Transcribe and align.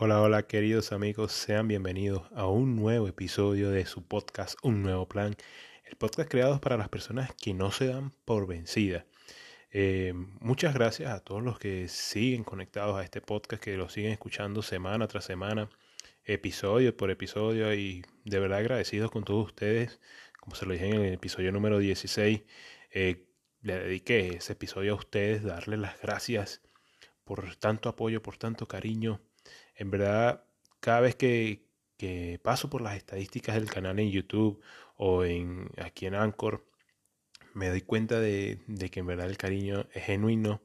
Hola, 0.00 0.22
hola 0.22 0.46
queridos 0.46 0.92
amigos, 0.92 1.32
sean 1.32 1.66
bienvenidos 1.66 2.22
a 2.32 2.46
un 2.46 2.76
nuevo 2.76 3.08
episodio 3.08 3.70
de 3.70 3.84
su 3.84 4.06
podcast 4.06 4.56
Un 4.62 4.80
Nuevo 4.80 5.08
Plan, 5.08 5.34
el 5.84 5.96
podcast 5.96 6.30
creado 6.30 6.60
para 6.60 6.76
las 6.76 6.88
personas 6.88 7.34
que 7.34 7.52
no 7.52 7.72
se 7.72 7.88
dan 7.88 8.12
por 8.24 8.46
vencidas. 8.46 9.06
Eh, 9.72 10.12
muchas 10.38 10.72
gracias 10.72 11.10
a 11.12 11.18
todos 11.18 11.42
los 11.42 11.58
que 11.58 11.88
siguen 11.88 12.44
conectados 12.44 12.96
a 12.96 13.02
este 13.02 13.20
podcast, 13.20 13.60
que 13.60 13.76
lo 13.76 13.88
siguen 13.88 14.12
escuchando 14.12 14.62
semana 14.62 15.08
tras 15.08 15.24
semana, 15.24 15.68
episodio 16.24 16.96
por 16.96 17.10
episodio 17.10 17.74
y 17.74 18.04
de 18.24 18.38
verdad 18.38 18.60
agradecidos 18.60 19.10
con 19.10 19.24
todos 19.24 19.46
ustedes. 19.46 19.98
Como 20.38 20.54
se 20.54 20.64
lo 20.64 20.74
dije 20.74 20.90
en 20.90 20.94
el 20.94 21.14
episodio 21.14 21.50
número 21.50 21.80
16, 21.80 22.42
eh, 22.92 23.26
le 23.62 23.78
dediqué 23.80 24.36
ese 24.36 24.52
episodio 24.52 24.92
a 24.92 24.96
ustedes, 24.96 25.42
darles 25.42 25.80
las 25.80 26.00
gracias 26.00 26.62
por 27.24 27.56
tanto 27.56 27.88
apoyo, 27.88 28.22
por 28.22 28.36
tanto 28.36 28.68
cariño 28.68 29.20
en 29.78 29.90
verdad, 29.90 30.44
cada 30.80 31.00
vez 31.00 31.14
que, 31.14 31.66
paso 32.42 32.68
por 32.68 32.82
las 32.82 32.96
estadísticas 32.96 33.54
del 33.54 33.70
canal 33.70 33.98
en 34.00 34.10
YouTube 34.10 34.60
o 34.96 35.24
en, 35.24 35.70
aquí 35.78 36.06
en 36.06 36.14
Anchor, 36.14 36.66
me 37.54 37.68
doy 37.68 37.82
cuenta 37.82 38.20
de, 38.20 38.60
que 38.90 39.00
en 39.00 39.06
verdad 39.06 39.28
el 39.28 39.38
cariño 39.38 39.86
es 39.94 40.04
genuino, 40.04 40.62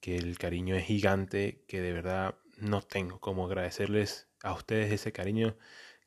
que 0.00 0.16
el 0.16 0.38
cariño 0.38 0.76
es 0.76 0.84
gigante, 0.86 1.64
que 1.68 1.80
de 1.80 1.92
verdad 1.92 2.36
no 2.58 2.82
tengo 2.82 3.20
como 3.20 3.46
agradecerles 3.46 4.28
a 4.42 4.54
ustedes 4.54 4.92
ese 4.92 5.12
cariño 5.12 5.56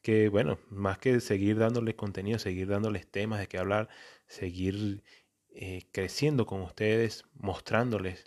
que 0.01 0.29
bueno, 0.29 0.59
más 0.69 0.99
que 0.99 1.19
seguir 1.19 1.57
dándoles 1.57 1.95
contenido, 1.95 2.39
seguir 2.39 2.67
dándoles 2.69 3.07
temas 3.07 3.39
de 3.39 3.47
qué 3.47 3.57
hablar, 3.57 3.89
seguir 4.27 5.03
eh, 5.49 5.83
creciendo 5.91 6.45
con 6.45 6.61
ustedes, 6.61 7.25
mostrándoles 7.33 8.25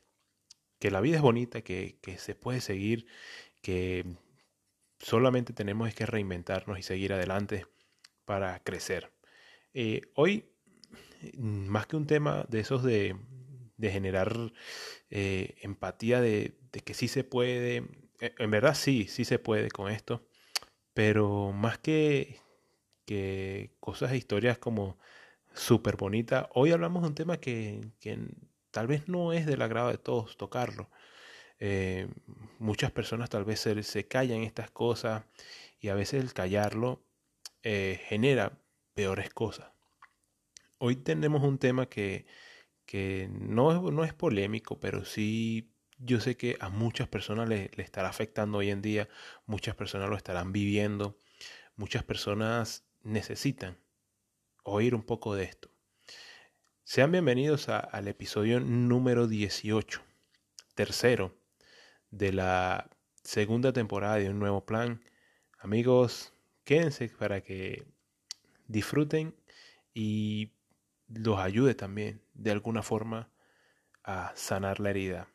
que 0.79 0.91
la 0.91 1.01
vida 1.01 1.17
es 1.17 1.23
bonita, 1.23 1.63
que, 1.63 1.99
que 2.03 2.19
se 2.19 2.35
puede 2.35 2.61
seguir 2.61 3.07
que 3.63 4.05
solamente 4.99 5.53
tenemos 5.53 5.93
que 5.95 6.07
reinventarnos 6.07 6.79
y 6.79 6.83
seguir 6.83 7.13
adelante 7.13 7.67
para 8.25 8.59
crecer. 8.63 9.13
Eh, 9.75 10.03
hoy, 10.15 10.45
más 11.37 11.87
que 11.87 11.97
un 11.97 12.07
tema 12.07 12.45
de 12.49 12.61
esos 12.61 12.83
de, 12.83 13.17
generar 13.81 14.37
eh, 15.11 15.57
empatía 15.63 16.21
de, 16.21 16.55
que 16.85 16.95
sí 16.95 17.09
se 17.09 17.25
puede, 17.25 17.85
e, 18.21 18.35
en 18.39 18.51
verdad 18.51 18.75
sí, 18.75 19.07
sí 19.09 19.25
se 19.25 19.39
puede 19.39 19.71
con 19.71 19.91
esto, 19.91 20.27
pero 20.95 21.53
más 21.53 21.79
que, 21.79 22.39
que 23.07 23.73
cosas, 23.81 24.15
historias 24.15 24.59
como 24.59 24.99
súper 25.55 25.97
bonitas, 25.97 26.47
hoy 26.55 26.73
hablamos 26.73 27.03
de 27.03 27.09
un 27.09 27.15
tema 27.15 27.39
que, 27.39 27.81
que 28.01 28.19
tal 28.71 28.87
vez 28.87 29.09
no 29.09 29.33
es 29.33 29.47
del 29.47 29.63
agrado 29.63 29.91
de 29.91 29.99
todos 29.99 30.37
tocarlo. 30.37 30.91
Eh, 31.63 32.09
muchas 32.59 32.91
personas 32.91 33.29
tal 33.29 33.45
vez 33.45 33.61
se, 33.61 34.09
callan 34.09 34.43
estas 34.43 34.71
cosas 34.71 35.25
y 35.79 35.89
a 35.89 35.95
veces 35.95 36.25
el 36.25 36.33
callarlo 36.33 37.05
eh, 37.63 38.01
genera 38.07 38.59
peores 38.95 39.31
cosas. 39.31 39.71
Hoy 40.79 40.97
tenemos 40.97 41.43
un 41.43 41.59
tema 41.59 41.87
que, 41.87 42.25
que 42.87 43.29
no, 43.31 43.91
no, 43.91 44.05
es 44.05 44.15
polémico, 44.15 44.81
pero 44.81 45.05
sí 45.05 45.71
yo 45.99 46.19
sé 46.19 46.39
que 46.39 46.57
a 46.61 46.71
muchas 46.71 47.09
personas 47.09 47.47
le, 47.47 47.71
le, 47.75 47.83
estará 47.83 48.09
afectando 48.09 48.59
hoy 48.59 48.71
en 48.71 48.81
día, 48.81 49.09
muchas 49.45 49.77
personas 49.77 50.09
lo 50.09 50.17
estarán 50.17 50.53
viviendo, 50.53 51.19
muchas 51.77 52.05
personas 52.05 52.87
necesitan 53.03 53.79
oír 54.65 54.95
un 54.95 55.03
poco 55.03 55.35
de 55.35 55.45
esto. 55.45 55.71
Sean 56.85 57.13
bienvenidos 57.13 57.69
al 57.69 58.09
episodio 58.09 58.61
número 58.61 59.29
18, 59.29 60.03
tercero 60.75 61.40
de 62.11 62.33
la 62.33 62.91
segunda 63.23 63.73
temporada 63.73 64.17
de 64.17 64.31
un 64.31 64.39
nuevo 64.39 64.65
plan. 64.65 65.03
Amigos, 65.59 66.33
quédense 66.65 67.09
para 67.09 67.43
que 67.43 67.87
disfruten 68.67 69.35
y 69.95 70.53
los 71.09 71.39
ayude 71.39 71.75
también 71.75 72.23
de 72.35 72.51
alguna 72.51 72.83
forma 72.83 73.31
a 74.05 74.33
sanar 74.35 74.81
la 74.81 74.91
herida. 74.91 75.29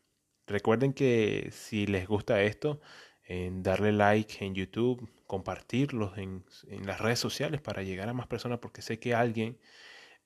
Recuerden 0.47 0.94
que 0.94 1.50
si 1.52 1.88
les 1.88 2.08
gusta 2.08 2.41
esto, 2.44 2.80
en 3.25 3.64
darle 3.64 3.91
like 3.91 4.46
en 4.46 4.53
YouTube, 4.53 5.09
compartirlos 5.25 6.18
en, 6.18 6.46
las 6.85 7.02
redes 7.02 7.19
sociales 7.19 7.62
para 7.62 7.81
llegar 7.81 8.08
a 8.08 8.14
más 8.14 8.28
personas 8.28 8.59
porque 8.59 8.81
sé 8.81 9.00
que 9.00 9.16
alguien 9.16 9.58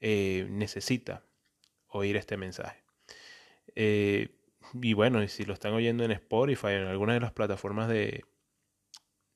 eh, 0.02 0.48
necesita 0.50 1.24
oír 1.88 2.18
este 2.18 2.38
mensaje. 2.38 2.84
Eh, 3.76 4.39
y 4.74 4.94
bueno, 4.94 5.26
si 5.28 5.46
lo 5.46 5.54
están 5.54 5.74
oyendo 5.74 6.04
en 6.04 6.12
Spotify, 6.12 6.68
en 6.70 6.88
alguna 6.88 7.14
de 7.14 7.20
las 7.20 7.32
plataformas 7.32 7.90
de, 7.90 8.26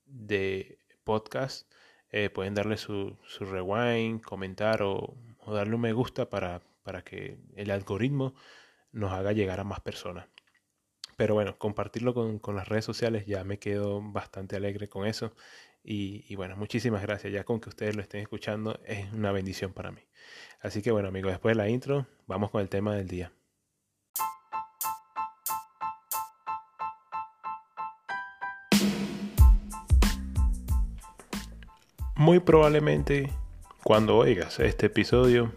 de 0.06 0.80
podcast, 1.04 1.72
eh, 2.12 2.30
pueden 2.30 2.54
darle 2.54 2.78
su, 2.78 3.18
su 3.26 3.46
rewind, 3.46 4.22
comentar 4.22 4.84
o, 4.84 5.16
darle 5.48 5.76
un 5.76 5.82
me 5.82 5.94
gusta 5.94 6.30
para, 6.30 6.62
para 6.84 7.04
que 7.04 7.38
el 7.56 7.72
algoritmo 7.72 8.34
nos 8.92 9.12
haga 9.14 9.32
llegar 9.34 9.60
a 9.60 9.64
más 9.64 9.82
personas. 9.82 10.28
Pero 11.18 11.36
bueno, 11.36 11.58
compartirlo 11.58 12.14
con, 12.14 12.40
con, 12.40 12.56
las 12.56 12.68
redes 12.68 12.86
sociales 12.86 13.26
ya 13.26 13.44
me 13.44 13.60
quedo 13.60 14.02
bastante 14.02 14.56
alegre 14.56 14.90
con 14.90 15.06
eso. 15.08 15.36
Y, 15.84 16.26
y, 16.28 16.36
bueno, 16.36 16.56
muchísimas 16.58 17.02
gracias. 17.02 17.34
Ya 17.34 17.44
con 17.44 17.60
que 17.60 17.70
ustedes 17.70 17.96
lo 17.96 18.02
estén 18.02 18.22
escuchando 18.22 18.80
es 18.86 19.12
una 19.14 19.32
bendición 19.32 19.74
para 19.74 19.92
mí. 19.92 20.02
Así 20.62 20.82
que 20.82 20.92
bueno 20.92 21.10
amigos, 21.10 21.32
después 21.32 21.56
de 21.56 21.64
la 21.64 21.70
intro, 21.70 22.08
vamos 22.28 22.52
con 22.52 22.62
el 22.62 22.70
tema 22.70 22.96
del 22.96 23.08
día. 23.08 23.34
Muy 32.24 32.40
probablemente 32.40 33.34
cuando 33.84 34.16
oigas 34.16 34.58
este 34.62 34.86
episodio, 34.86 35.52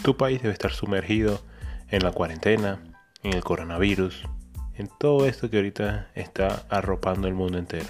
tu 0.00 0.16
país 0.16 0.40
debe 0.40 0.52
estar 0.52 0.70
sumergido 0.70 1.40
en 1.88 2.04
la 2.04 2.12
cuarentena, 2.12 2.78
en 3.24 3.32
el 3.32 3.42
coronavirus, 3.42 4.28
en 4.76 4.88
todo 5.00 5.26
esto 5.26 5.50
que 5.50 5.56
ahorita 5.56 6.06
está 6.14 6.66
arropando 6.68 7.26
el 7.26 7.34
mundo 7.34 7.58
entero. 7.58 7.88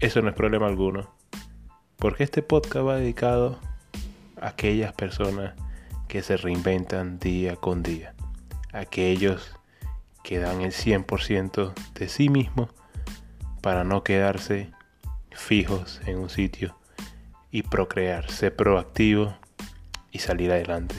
Eso 0.00 0.20
no 0.20 0.30
es 0.30 0.34
problema 0.34 0.66
alguno, 0.66 1.08
porque 1.96 2.24
este 2.24 2.42
podcast 2.42 2.84
va 2.84 2.96
dedicado 2.96 3.60
a 4.40 4.48
aquellas 4.48 4.92
personas 4.94 5.54
que 6.08 6.22
se 6.22 6.36
reinventan 6.36 7.20
día 7.20 7.54
con 7.54 7.84
día, 7.84 8.16
aquellos 8.72 9.54
que 10.24 10.40
dan 10.40 10.62
el 10.62 10.72
100% 10.72 11.72
de 11.94 12.08
sí 12.08 12.28
mismos 12.28 12.70
para 13.62 13.84
no 13.84 14.02
quedarse 14.02 14.72
fijos 15.38 16.00
en 16.04 16.18
un 16.18 16.28
sitio 16.28 16.76
y 17.50 17.62
procrear, 17.62 18.30
ser 18.30 18.54
proactivo 18.54 19.34
y 20.10 20.18
salir 20.18 20.50
adelante, 20.50 20.94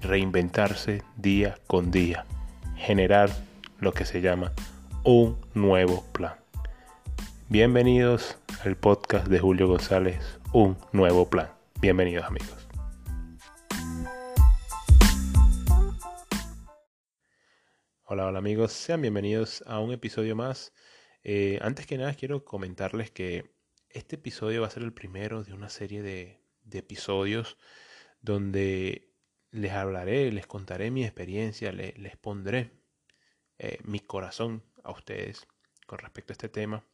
reinventarse 0.00 1.02
día 1.16 1.58
con 1.68 1.90
día, 1.90 2.24
generar 2.76 3.30
lo 3.78 3.92
que 3.92 4.04
se 4.04 4.20
llama 4.20 4.52
un 5.04 5.38
nuevo 5.54 6.02
plan. 6.12 6.34
Bienvenidos 7.48 8.38
al 8.64 8.76
podcast 8.76 9.28
de 9.28 9.38
Julio 9.38 9.68
González, 9.68 10.40
un 10.52 10.76
nuevo 10.92 11.28
plan. 11.28 11.50
Bienvenidos 11.80 12.24
amigos. 12.24 12.66
Hola, 18.06 18.26
hola 18.26 18.38
amigos, 18.38 18.72
sean 18.72 19.02
bienvenidos 19.02 19.62
a 19.66 19.78
un 19.78 19.92
episodio 19.92 20.34
más. 20.34 20.72
Eh, 21.22 21.58
antes 21.62 21.86
que 21.86 21.96
nada 21.96 22.14
quiero 22.14 22.44
comentarles 22.44 23.10
que 23.10 23.53
este 23.94 24.16
episodio 24.16 24.60
va 24.60 24.66
a 24.66 24.70
ser 24.70 24.82
el 24.82 24.92
primero 24.92 25.44
de 25.44 25.54
una 25.54 25.70
serie 25.70 26.02
de, 26.02 26.40
episodios 26.72 27.56
donde 28.20 29.12
les 29.52 29.72
hablaré, 29.72 30.32
les 30.32 30.46
contaré 30.46 30.90
mi 30.90 31.04
experiencia, 31.04 31.70
les, 31.72 32.16
pondré 32.16 32.72
eh, 33.58 33.78
mi 33.84 34.00
corazón 34.00 34.64
a 34.82 34.90
ustedes 34.90 35.46
con 35.86 36.00
respecto 36.00 36.32
a 36.32 36.34
este 36.34 36.48
tema. 36.48 36.84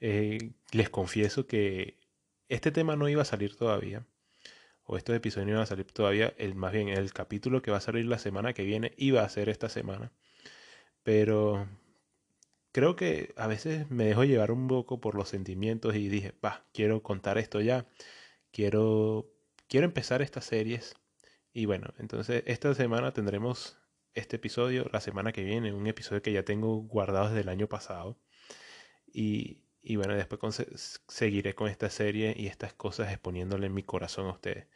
Eh, 0.00 0.52
les 0.72 0.90
confieso 0.90 1.46
que 1.46 2.00
este 2.48 2.72
tema 2.72 2.96
no 2.96 3.08
iba 3.08 3.22
a 3.22 3.26
salir 3.26 3.56
todavía, 3.56 4.04
o 4.82 4.96
estos 4.96 5.14
episodios 5.14 5.46
no 5.46 5.52
iban 5.52 5.62
a 5.62 5.66
salir 5.66 5.86
todavía, 5.92 6.34
el, 6.36 6.56
más 6.56 6.72
bien 6.72 6.88
el 6.88 7.12
capítulo 7.12 7.62
que 7.62 7.70
va 7.70 7.76
a 7.76 7.80
salir 7.80 8.06
la 8.06 8.18
semana 8.18 8.52
que 8.54 8.64
viene 8.64 8.92
iba 8.96 9.22
a 9.22 9.28
ser 9.28 9.48
esta 9.48 9.68
semana, 9.68 10.10
pero 11.04 11.68
creo 12.72 12.96
que 12.96 13.32
a 13.36 13.46
veces 13.46 13.90
me 13.90 14.04
dejo 14.04 14.24
llevar 14.24 14.50
un 14.52 14.68
poco 14.68 15.00
por 15.00 15.14
los 15.14 15.28
sentimientos 15.28 15.94
y 15.96 16.08
dije, 16.08 16.34
va, 16.44 16.66
quiero 16.72 17.02
contar 17.02 17.38
esto 17.38 17.60
ya, 17.60 17.86
quiero, 18.52 19.30
quiero 19.68 19.86
empezar 19.86 20.22
estas 20.22 20.44
series. 20.44 20.94
Y 21.52 21.66
bueno, 21.66 21.92
entonces 21.98 22.42
esta 22.46 22.74
semana 22.74 23.12
tendremos 23.12 23.78
este 24.14 24.36
episodio, 24.36 24.88
la 24.92 25.00
semana 25.00 25.32
que 25.32 25.44
viene, 25.44 25.72
un 25.72 25.86
episodio 25.86 26.22
que 26.22 26.32
ya 26.32 26.44
tengo 26.44 26.76
guardado 26.82 27.28
desde 27.28 27.40
el 27.42 27.48
año 27.48 27.68
pasado. 27.68 28.18
Y, 29.12 29.62
y 29.82 29.96
bueno, 29.96 30.14
después 30.14 30.40
seguiré 31.08 31.54
con 31.54 31.68
esta 31.68 31.90
serie 31.90 32.34
y 32.36 32.46
estas 32.46 32.74
cosas 32.74 33.10
exponiéndole 33.12 33.68
mi 33.70 33.82
corazón 33.82 34.26
a 34.26 34.32
ustedes. 34.32 34.68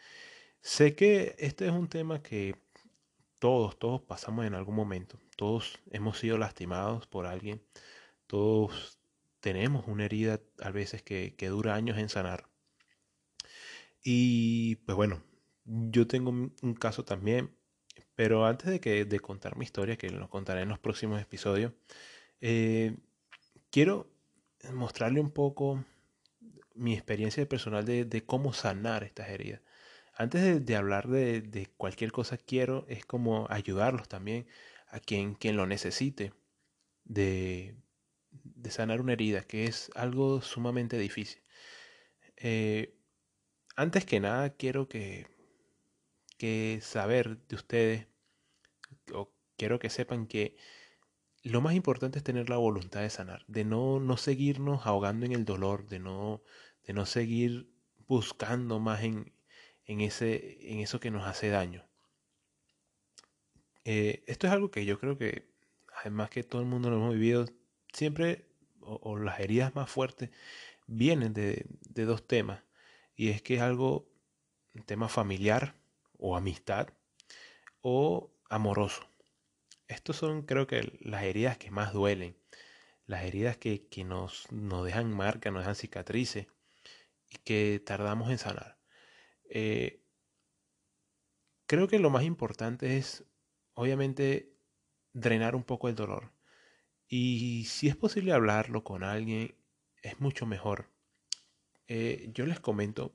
Sé 0.61 0.94
que 0.97 1.37
este 1.38 1.67
es 1.67 1.73
un 1.73 1.88
tema 1.88 2.23
que 2.23 2.56
todos, 3.38 3.79
todos 3.79 4.02
pasamos 4.02 4.47
en 4.47 4.55
algún 4.55 4.75
momento. 4.76 5.19
Todos 5.36 5.78
hemos 5.90 6.19
sido 6.19 6.38
lastimados 6.38 7.06
por 7.06 7.26
alguien. 7.26 7.62
Todos 8.26 8.98
tenemos 9.40 9.86
una 9.88 10.04
herida 10.06 10.40
a 10.62 10.70
veces 10.70 11.02
que, 11.02 11.34
que 11.36 11.48
dura 11.48 11.75
años 11.75 11.98
en 11.98 12.08
sanar. 12.08 12.48
Y 14.02 14.76
pues 14.86 14.96
bueno, 14.96 15.22
yo 15.64 16.06
tengo 16.06 16.31
un 16.31 16.75
caso 16.75 17.04
también, 17.04 17.54
pero 18.14 18.46
antes 18.46 18.69
de, 18.69 18.81
que, 18.81 19.04
de 19.04 19.20
contar 19.20 19.56
mi 19.56 19.64
historia, 19.64 19.96
que 19.96 20.10
lo 20.10 20.28
contaré 20.28 20.62
en 20.62 20.69
los 20.69 20.78
próximos 20.78 21.20
episodios, 21.20 21.72
eh, 22.40 22.96
quiero 23.70 24.10
mostrarle 24.72 25.20
un 25.20 25.30
poco 25.30 25.84
mi 26.75 26.94
experiencia 26.94 27.48
personal 27.48 27.84
de, 27.84 28.25
cómo 28.26 28.52
sanar 28.52 29.04
estas 29.04 29.28
heridas. 29.30 29.60
Antes 30.16 30.64
de, 30.64 30.76
hablar 30.76 31.08
de, 31.08 31.70
cualquier 31.76 32.12
cosa, 32.12 32.37
quiero 32.37 32.87
es 32.88 33.04
como 33.04 33.46
ayudarlos 33.50 34.08
también 34.08 34.46
a 34.94 35.00
quien, 35.00 35.35
quien 35.35 35.56
lo 35.56 35.67
necesite 35.67 36.32
de, 37.05 37.76
sanar 38.70 39.00
una 39.00 39.12
herida, 39.14 39.43
que 39.43 39.64
es 39.64 39.91
algo 39.96 40.41
sumamente 40.41 40.96
difícil. 40.99 41.43
Eh, 42.37 42.96
antes 43.75 44.06
que 44.06 44.20
nada, 44.20 44.50
quiero 44.50 44.88
que, 44.88 45.26
que 46.38 46.79
saber 46.81 47.44
de 47.49 47.56
ustedes, 47.56 48.06
o 49.12 49.32
quiero 49.56 49.81
que 49.81 49.91
sepan 49.91 50.29
que 50.29 50.56
lo 51.43 51.61
más 51.61 51.75
importante 51.75 52.19
es 52.19 52.25
tener 52.25 52.49
la 52.49 52.56
voluntad 52.56 53.00
de 53.00 53.11
sanar, 53.11 53.44
de 53.49 53.64
no, 53.64 53.99
no 53.99 54.17
seguirnos 54.17 54.87
ahogando 54.87 55.26
en 55.26 55.32
el 55.32 55.44
dolor, 55.44 55.88
de 55.88 55.99
no, 55.99 56.43
de 56.85 56.93
no 56.93 57.05
seguir 57.05 57.69
buscando 58.06 58.79
más 58.79 59.02
en, 59.02 59.35
en, 59.87 60.00
ese, 60.02 60.73
en 60.73 60.79
eso 60.79 61.00
que 61.00 61.11
nos 61.11 61.26
hace 61.26 61.49
daño. 61.49 61.85
Eh, 63.84 64.25
esto 64.26 64.46
es 64.46 64.52
algo 64.52 64.70
que 64.70 64.84
yo 64.84 64.98
creo 64.98 65.19
que, 65.19 65.48
además 66.00 66.31
que 66.31 66.42
todo 66.44 66.62
el 66.62 66.69
mundo 66.69 66.90
lo 66.90 66.96
hemos 66.96 67.14
vivido, 67.14 67.46
siempre, 67.92 68.46
o, 68.81 69.19
las 69.19 69.40
heridas 69.40 69.75
más 69.75 69.90
fuertes, 69.90 70.31
vienen 70.86 71.34
de, 71.34 71.66
de, 71.88 72.04
dos 72.04 72.26
temas. 72.26 72.62
Y 73.16 73.31
es 73.31 73.42
que 73.42 73.56
es 73.56 73.62
algo, 73.62 74.08
un 74.75 74.82
tema 74.84 75.08
familiar 75.08 75.76
o 76.19 76.36
amistad, 76.36 76.88
o 77.82 78.32
amoroso. 78.48 79.08
Estos 79.88 80.16
son 80.16 80.42
creo 80.42 80.66
que 80.66 80.98
las 81.00 81.22
heridas 81.25 81.58
que 81.58 81.70
más 81.70 81.92
duelen, 81.92 82.37
las 83.06 83.25
heridas 83.25 83.56
que, 83.58 83.87
nos, 84.04 84.50
nos, 84.50 84.84
dejan 84.84 85.12
marca, 85.12 85.50
nos 85.50 85.60
dejan 85.60 85.75
cicatrices 85.75 86.46
y 87.28 87.37
que 87.38 87.82
tardamos 87.84 88.30
en 88.30 88.38
sanar. 88.38 88.78
Eh, 89.50 90.02
creo 91.66 91.88
que 91.88 91.98
lo 91.98 92.10
más 92.10 92.25
importante 92.25 92.96
es, 92.96 93.25
obviamente, 93.75 94.55
drenar 95.12 95.55
un 95.55 95.65
poco 95.65 95.88
el 95.88 95.94
dolor. 95.94 96.32
Y 97.09 97.65
si 97.67 97.88
es 97.88 97.97
posible 97.97 98.32
hablarlo 98.32 98.85
con 98.85 99.05
alguien, 99.05 99.55
es 100.03 100.21
mucho 100.21 100.47
mejor. 100.47 100.91
Eh, 101.87 102.31
yo 102.32 102.47
les 102.47 102.61
comento, 102.61 103.15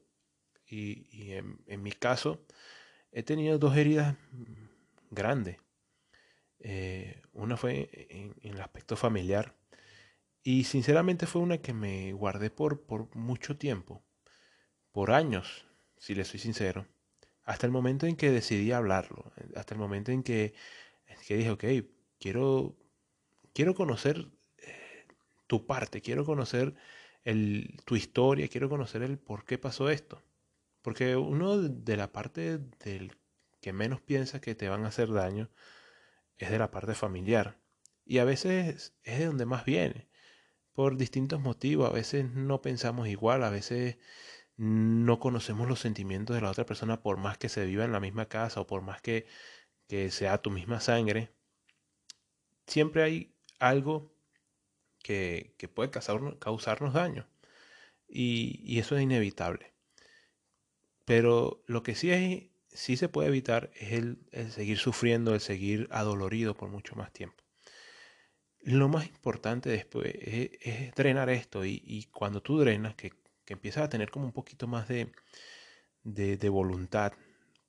y, 0.67 1.33
en, 1.33 1.81
mi 1.81 1.91
caso, 1.91 2.45
he 3.11 3.23
tenido 3.23 3.57
dos 3.57 3.75
heridas 3.75 4.15
grandes. 5.09 5.57
Eh, 6.59 7.21
una 7.33 7.57
fue 7.57 7.89
en, 8.09 8.35
el 8.41 8.61
aspecto 8.61 8.95
familiar 8.97 9.55
y 10.43 10.65
sinceramente 10.65 11.25
fue 11.25 11.41
una 11.41 11.59
que 11.59 11.73
me 11.73 12.11
guardé 12.13 12.49
por, 12.49 12.81
por 12.85 13.15
mucho 13.15 13.57
tiempo, 13.57 14.03
por 14.91 15.11
años, 15.11 15.65
si 15.97 16.15
le 16.15 16.25
soy 16.25 16.39
sincero, 16.39 16.85
hasta 17.49 17.65
el 17.65 17.71
momento 17.71 18.05
en 18.05 18.15
que 18.15 18.29
decidí 18.29 18.71
hablarlo, 18.71 19.31
hasta 19.55 19.73
el 19.73 19.79
momento 19.79 20.11
en 20.11 20.21
que, 20.21 20.53
que 21.27 21.35
dije, 21.35 21.49
ok, 21.49 21.63
quiero, 22.19 22.75
quiero 23.53 23.73
conocer 23.73 24.29
eh, 24.59 25.07
tu 25.47 25.65
parte, 25.65 25.99
quiero 26.01 26.25
conocer 26.25 26.75
el, 27.23 27.81
tu 27.85 27.95
historia, 27.95 28.47
quiero 28.49 28.69
conocer 28.69 29.01
el 29.01 29.17
por 29.17 29.45
qué 29.45 29.57
pasó 29.57 29.89
esto. 29.89 30.21
Porque 30.83 31.15
uno 31.15 31.57
de 31.57 31.97
la 31.97 32.11
parte 32.11 32.59
del 32.83 33.17
que 33.61 33.73
menos 33.73 33.99
piensa 33.99 34.39
que 34.39 34.53
te 34.53 34.69
van 34.69 34.85
a 34.85 34.89
hacer 34.89 35.11
daño 35.11 35.49
es 36.37 36.51
de 36.51 36.59
la 36.59 36.69
parte 36.69 36.93
familiar. 36.93 37.57
Y 38.05 38.19
a 38.19 38.25
veces 38.25 38.93
es 39.01 39.17
de 39.17 39.25
donde 39.25 39.47
más 39.47 39.65
viene. 39.65 40.07
Por 40.73 40.97
distintos 40.97 41.41
motivos. 41.41 41.89
A 41.89 41.93
veces 41.93 42.29
no 42.31 42.61
pensamos 42.61 43.07
igual. 43.07 43.43
A 43.43 43.49
veces 43.49 43.97
no 44.59 45.19
conocemos 45.19 45.67
los 45.67 45.79
sentimientos 45.79 46.35
de 46.35 46.41
la 46.41 46.51
otra 46.51 46.65
persona 46.65 47.01
por 47.01 47.17
más 47.17 47.37
que 47.37 47.49
se 47.49 47.65
viva 47.65 47.85
en 47.85 47.91
la 47.91 47.99
misma 47.99 48.27
casa 48.27 48.61
o 48.61 48.67
por 48.67 48.81
más 48.81 49.01
que, 49.01 49.25
que 49.87 50.11
sea 50.11 50.41
tu 50.41 50.51
misma 50.51 50.79
sangre. 50.81 51.31
Siempre 52.67 53.03
hay 53.03 53.33
algo 53.59 54.13
que, 55.03 55.55
que 55.57 55.67
puede 55.67 55.91
causarnos 55.91 56.93
daño. 56.93 57.27
Y, 58.07 58.61
y 58.63 58.79
eso 58.79 58.97
es 58.97 59.03
inevitable. 59.03 59.73
Pero 61.05 61.63
lo 61.65 61.81
que 61.83 61.95
sí, 61.95 62.11
es, 62.11 62.49
sí 62.71 62.97
se 62.97 63.09
puede 63.09 63.29
evitar 63.29 63.71
es 63.75 63.93
el, 63.93 64.19
seguir 64.51 64.77
sufriendo, 64.77 65.33
el 65.33 65.41
seguir 65.41 65.87
adolorido 65.91 66.55
por 66.55 66.69
mucho 66.69 66.95
más 66.95 67.11
tiempo. 67.11 67.43
Lo 68.61 68.89
más 68.89 69.07
importante 69.07 69.69
después 69.69 70.13
es, 70.19 70.93
drenar 70.95 71.29
esto 71.29 71.65
y, 71.65 72.07
cuando 72.11 72.41
tú 72.41 72.59
drenas, 72.59 72.95
que, 72.95 73.11
que, 73.49 73.53
empiezas 73.53 73.83
a 73.83 73.89
tener 73.89 74.11
como 74.11 74.25
un 74.25 74.31
poquito 74.31 74.67
más 74.67 74.87
de, 74.87 75.11
de, 76.03 76.49
voluntad 76.49 77.13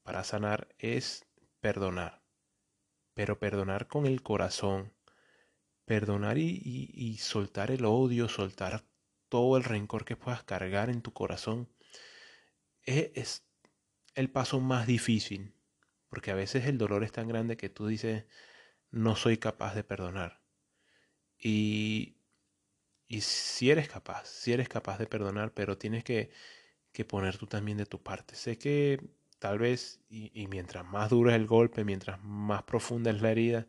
para 0.03 0.25
sanar, 0.25 0.69
es 0.79 1.27
perdonar. 1.61 2.23
Pero 3.15 3.39
perdonar 3.39 3.89
con 3.89 4.07
el 4.07 4.23
corazón, 4.23 4.93
perdonar 5.87 6.39
y, 6.39 6.61
y, 6.95 7.17
soltar 7.19 7.71
el 7.71 7.85
odio, 7.85 8.29
soltar 8.29 8.85
todo 9.29 9.57
el 9.57 9.65
rencor 9.65 10.05
que 10.05 10.17
puedas 10.17 10.45
cargar 10.45 10.91
en 10.91 11.03
tu 11.03 11.13
corazón 11.13 11.69
es, 12.85 13.47
el 14.15 14.31
paso 14.31 14.61
más 14.61 14.87
difícil, 14.87 15.55
porque 16.09 16.31
a 16.31 16.35
veces 16.35 16.67
el 16.67 16.79
dolor 16.79 17.05
es 17.05 17.13
tan 17.13 17.29
grande 17.29 17.57
que 17.57 17.69
tú 17.69 17.87
dices, 17.87 18.27
no 18.91 19.17
soy 19.17 19.39
capaz 19.39 19.75
de 19.75 19.85
perdonar. 19.85 20.43
Y, 21.39 22.20
y 23.11 23.23
si 23.23 23.71
eres 23.73 23.89
capaz, 23.89 24.29
si 24.29 24.53
eres 24.53 24.69
capaz 24.69 24.99
de 24.99 25.09
perdonar, 25.09 25.53
pero 25.53 25.77
tienes 25.77 26.05
que, 26.05 26.31
que 26.93 27.05
poner 27.05 27.39
tú 27.39 27.47
también 27.49 27.77
de 27.77 27.85
tu 27.87 28.01
parte. 28.01 28.37
Sé 28.37 28.57
que 28.57 29.01
tal 29.41 29.59
vez, 29.59 30.01
y, 30.09 30.47
mientras 30.47 30.87
más 30.87 31.11
duro 31.11 31.31
es 31.31 31.37
el 31.37 31.47
golpe, 31.49 31.85
mientras 31.85 32.23
más 32.23 32.63
profunda 32.63 33.11
es 33.11 33.21
la 33.21 33.33
herida, 33.33 33.67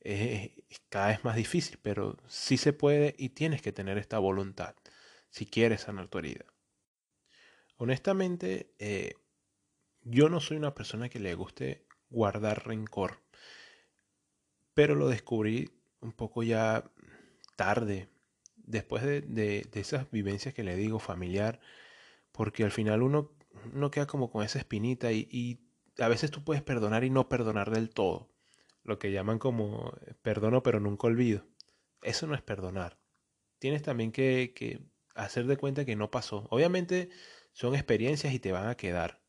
eh, 0.00 0.64
cada 0.88 1.08
vez 1.08 1.24
más 1.24 1.36
difícil, 1.36 1.78
pero 1.80 2.18
sí 2.26 2.56
se 2.56 2.72
puede 2.72 3.14
y 3.18 3.28
tienes 3.30 3.62
que 3.62 3.72
tener 3.72 3.98
esta 3.98 4.18
voluntad 4.18 4.74
si 5.30 5.46
quieres 5.46 5.82
sanar 5.82 6.08
tu 6.08 6.18
herida. 6.18 6.44
Honestamente, 7.76 8.74
eh, 8.80 9.14
yo 10.02 10.28
no 10.28 10.40
soy 10.40 10.56
una 10.56 10.74
persona 10.74 11.08
que 11.08 11.20
le 11.20 11.34
guste 11.34 11.86
guardar 12.10 12.66
rencor, 12.66 13.22
pero 14.74 14.96
lo 14.96 15.08
descubrí 15.08 15.70
un 16.00 16.12
poco 16.12 16.42
ya 16.42 16.90
tarde, 17.56 18.08
después 18.72 19.02
de, 19.04 19.68
esas 19.74 20.10
vivencias 20.10 20.54
que 20.54 20.64
le 20.64 20.76
digo 20.76 20.98
familiar, 20.98 21.60
porque 22.32 22.64
al 22.64 22.72
final 22.72 23.02
uno, 23.02 23.30
no 23.72 23.90
queda 23.90 24.06
como 24.06 24.30
con 24.30 24.42
esa 24.44 24.58
espinita 24.58 25.12
y, 25.12 25.60
a 25.98 26.08
veces 26.08 26.30
tú 26.30 26.42
puedes 26.42 26.62
perdonar 26.62 27.04
y 27.04 27.10
no 27.10 27.28
perdonar 27.28 27.70
del 27.70 27.90
todo, 27.90 28.30
lo 28.82 28.98
que 28.98 29.12
llaman 29.12 29.38
como 29.38 29.92
eh, 30.06 30.14
perdono 30.22 30.62
pero 30.62 30.80
nunca 30.80 31.06
olvido. 31.06 31.46
Eso 32.00 32.26
no 32.26 32.34
es 32.34 32.40
perdonar. 32.40 32.98
Tienes 33.58 33.82
también 33.82 34.10
que, 34.10 34.54
que 34.56 34.80
hacer 35.14 35.46
de 35.46 35.58
cuenta 35.58 35.84
que 35.84 35.94
no 35.94 36.10
pasó. 36.10 36.46
Obviamente 36.50 37.10
son 37.52 37.74
experiencias 37.74 38.32
y 38.32 38.38
te 38.38 38.52
van 38.52 38.68
a 38.68 38.76
quedar. 38.76 39.20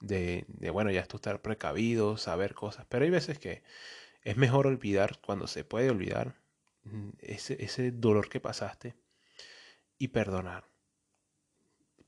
De, 0.00 0.46
de, 0.48 0.70
bueno, 0.70 0.90
ya 0.90 1.04
tú 1.06 1.18
estar 1.18 1.42
precavido, 1.42 2.16
saber 2.16 2.54
cosas. 2.54 2.86
Pero 2.88 3.04
hay 3.04 3.10
veces 3.10 3.38
que 3.38 3.62
es 4.22 4.36
mejor 4.38 4.66
olvidar 4.66 5.20
cuando 5.20 5.46
se 5.46 5.62
puede 5.62 5.90
olvidar 5.90 6.41
ese, 7.20 7.62
ese 7.62 7.92
dolor 7.92 8.28
que 8.28 8.40
pasaste 8.40 8.96
y 9.98 10.08
perdonar. 10.08 10.68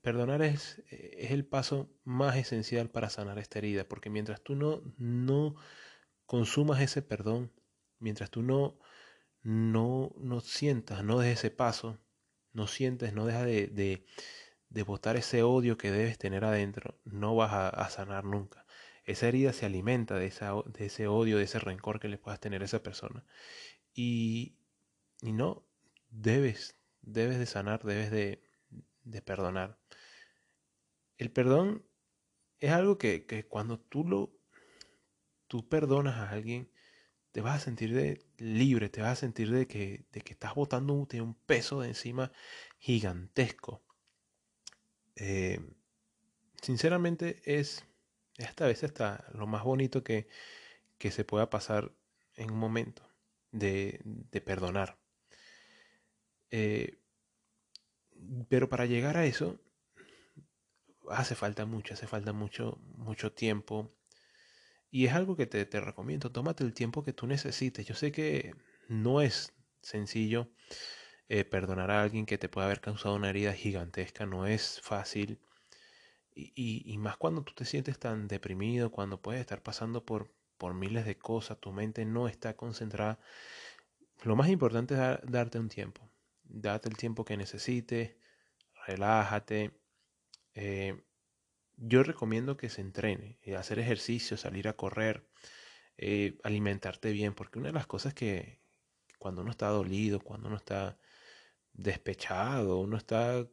Perdonar 0.01 0.41
es, 0.41 0.83
es, 0.89 1.31
el 1.31 1.45
paso 1.45 1.89
más 2.03 2.35
esencial 2.35 2.89
para 2.89 3.09
sanar 3.09 3.39
esta 3.39 3.59
herida, 3.59 3.87
porque 3.87 4.09
mientras 4.09 4.41
tú 4.41 4.55
no, 4.55 4.81
no 4.97 5.55
consumas 6.25 6.81
ese 6.81 7.01
perdón, 7.01 7.51
mientras 7.99 8.29
tú 8.29 8.43
no, 8.43 8.77
no, 9.41 10.13
no 10.19 10.41
sientas, 10.41 11.03
no 11.03 11.19
des 11.19 11.39
ese 11.39 11.49
paso, 11.51 11.97
no 12.53 12.67
sientes, 12.67 13.13
no 13.13 13.25
dejas 13.25 13.45
de, 13.45 14.05
de 14.75 14.83
botar 14.83 15.15
ese 15.15 15.41
odio 15.41 15.77
que 15.77 15.89
debes 15.89 16.17
tener 16.17 16.43
adentro, 16.43 16.99
no 17.05 17.33
vas 17.33 17.51
a, 17.53 17.89
sanar 17.89 18.25
nunca. 18.25 18.65
Esa 19.05 19.27
herida 19.29 19.53
se 19.53 19.65
alimenta 19.65 20.15
de, 20.15 20.27
esa, 20.27 20.53
de, 20.65 20.87
ese 20.87 21.07
odio, 21.07 21.37
de 21.37 21.45
ese 21.45 21.59
rencor 21.59 21.99
que 21.99 22.09
le 22.09 22.17
puedas 22.17 22.41
tener 22.41 22.61
a 22.61 22.65
esa 22.65 22.83
persona. 22.83 23.23
Y, 23.93 24.57
y 25.21 25.31
no, 25.31 25.65
debes, 26.09 26.75
debes 27.01 27.39
de 27.39 27.45
sanar, 27.45 27.83
debes 27.83 28.11
de, 28.11 28.43
de 29.03 29.21
perdonar. 29.21 29.77
El 31.17 31.31
perdón 31.31 31.85
es 32.59 32.71
algo 32.71 32.97
que, 32.97 33.25
que, 33.25 33.45
cuando 33.45 33.79
tú 33.79 34.03
lo 34.03 34.31
tú 35.47 35.67
perdonas 35.69 36.15
a 36.15 36.29
alguien, 36.31 36.69
te 37.31 37.41
vas 37.41 37.57
a 37.57 37.65
sentir 37.65 37.93
de, 37.93 38.25
libre, 38.37 38.89
te 38.89 39.01
vas 39.01 39.11
a 39.13 39.15
sentir 39.15 39.51
de 39.51 39.67
que, 39.67 40.05
de 40.11 40.21
que 40.21 40.33
estás 40.33 40.55
botando 40.55 40.93
un, 40.93 41.07
un 41.21 41.35
peso 41.45 41.81
de 41.81 41.89
encima 41.89 42.31
gigantesco. 42.79 43.83
Eh, 45.15 45.59
sinceramente 46.61 47.41
es 47.45 47.85
esta 48.37 48.67
vez 48.67 48.83
hasta 48.83 49.25
lo 49.33 49.47
más 49.47 49.63
bonito 49.63 50.03
que, 50.03 50.27
que 50.97 51.11
se 51.11 51.23
pueda 51.25 51.49
pasar 51.49 51.91
en 52.35 52.51
un 52.51 52.59
momento 52.59 53.07
de, 53.51 54.01
de 54.03 54.41
perdonar. 54.41 54.97
Eh, 56.51 56.99
pero 58.49 58.69
para 58.69 58.85
llegar 58.85 59.17
a 59.17 59.25
eso 59.25 59.59
hace 61.09 61.35
falta 61.35 61.65
mucho, 61.65 61.93
hace 61.93 62.07
falta 62.07 62.33
mucho, 62.33 62.79
mucho 62.97 63.31
tiempo. 63.31 63.93
Y 64.91 65.05
es 65.05 65.13
algo 65.13 65.35
que 65.35 65.45
te, 65.45 65.65
te 65.65 65.79
recomiendo, 65.81 66.31
tómate 66.31 66.63
el 66.63 66.73
tiempo 66.73 67.03
que 67.03 67.13
tú 67.13 67.27
necesites. 67.27 67.85
Yo 67.85 67.95
sé 67.95 68.11
que 68.11 68.53
no 68.87 69.21
es 69.21 69.53
sencillo 69.81 70.49
eh, 71.27 71.43
perdonar 71.43 71.89
a 71.91 72.03
alguien 72.03 72.25
que 72.25 72.37
te 72.37 72.49
puede 72.49 72.65
haber 72.65 72.81
causado 72.81 73.15
una 73.15 73.29
herida 73.29 73.53
gigantesca, 73.53 74.25
no 74.25 74.45
es 74.45 74.79
fácil. 74.81 75.39
Y, 76.35 76.97
más 76.99 77.17
cuando 77.17 77.43
tú 77.43 77.53
te 77.53 77.65
sientes 77.65 77.97
tan 77.97 78.27
deprimido, 78.27 78.91
cuando 78.91 79.21
puedes 79.21 79.39
estar 79.41 79.63
pasando 79.63 80.05
por, 80.05 80.31
por 80.57 80.73
miles 80.73 81.05
de 81.05 81.17
cosas, 81.17 81.59
tu 81.59 81.71
mente 81.71 82.05
no 82.05 82.27
está 82.27 82.55
concentrada. 82.55 83.19
Lo 84.23 84.35
más 84.35 84.49
importante 84.49 84.95
es 84.95 85.31
darte 85.31 85.59
un 85.59 85.69
tiempo. 85.69 86.09
Date 86.47 86.89
el 86.89 86.97
tiempo 86.97 87.25
que 87.25 87.37
necesites, 87.37 88.15
relájate. 88.87 89.71
Eh, 90.53 91.03
yo 91.77 92.03
recomiendo 92.03 92.57
que 92.57 92.69
se 92.69 92.81
entrene, 92.81 93.39
eh, 93.43 93.55
hacer 93.55 93.79
ejercicio, 93.79 94.37
salir 94.37 94.67
a 94.67 94.73
correr, 94.73 95.27
eh, 95.97 96.37
alimentarte 96.43 97.11
bien, 97.11 97.33
porque 97.33 97.59
una 97.59 97.69
de 97.69 97.73
las 97.73 97.87
cosas 97.87 98.13
que 98.13 98.61
cuando 99.19 99.41
uno 99.41 99.51
está 99.51 99.67
dolido, 99.69 100.19
cuando 100.21 100.47
uno 100.47 100.57
está 100.57 100.97
despechado, 101.73 102.79
uno 102.79 102.97
está 102.97 103.47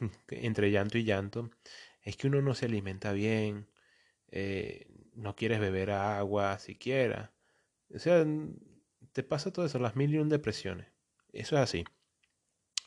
entre 0.28 0.70
llanto 0.70 0.98
y 0.98 1.04
llanto, 1.04 1.50
es 2.02 2.16
que 2.16 2.28
uno 2.28 2.42
no 2.42 2.54
se 2.54 2.66
alimenta 2.66 3.12
bien, 3.12 3.68
no 5.14 5.34
quieres 5.36 5.60
beber 5.60 5.90
agua 5.90 6.58
siquiera. 6.58 7.32
O 7.94 7.98
sea, 7.98 8.24
te 9.12 9.22
pasa 9.22 9.52
todo 9.52 9.66
eso, 9.66 9.78
las 9.78 9.96
mil 9.96 10.14
y 10.14 10.18
un 10.18 10.28
depresiones. 10.28 10.86
Eso 11.32 11.56
es 11.56 11.62
así. 11.62 11.84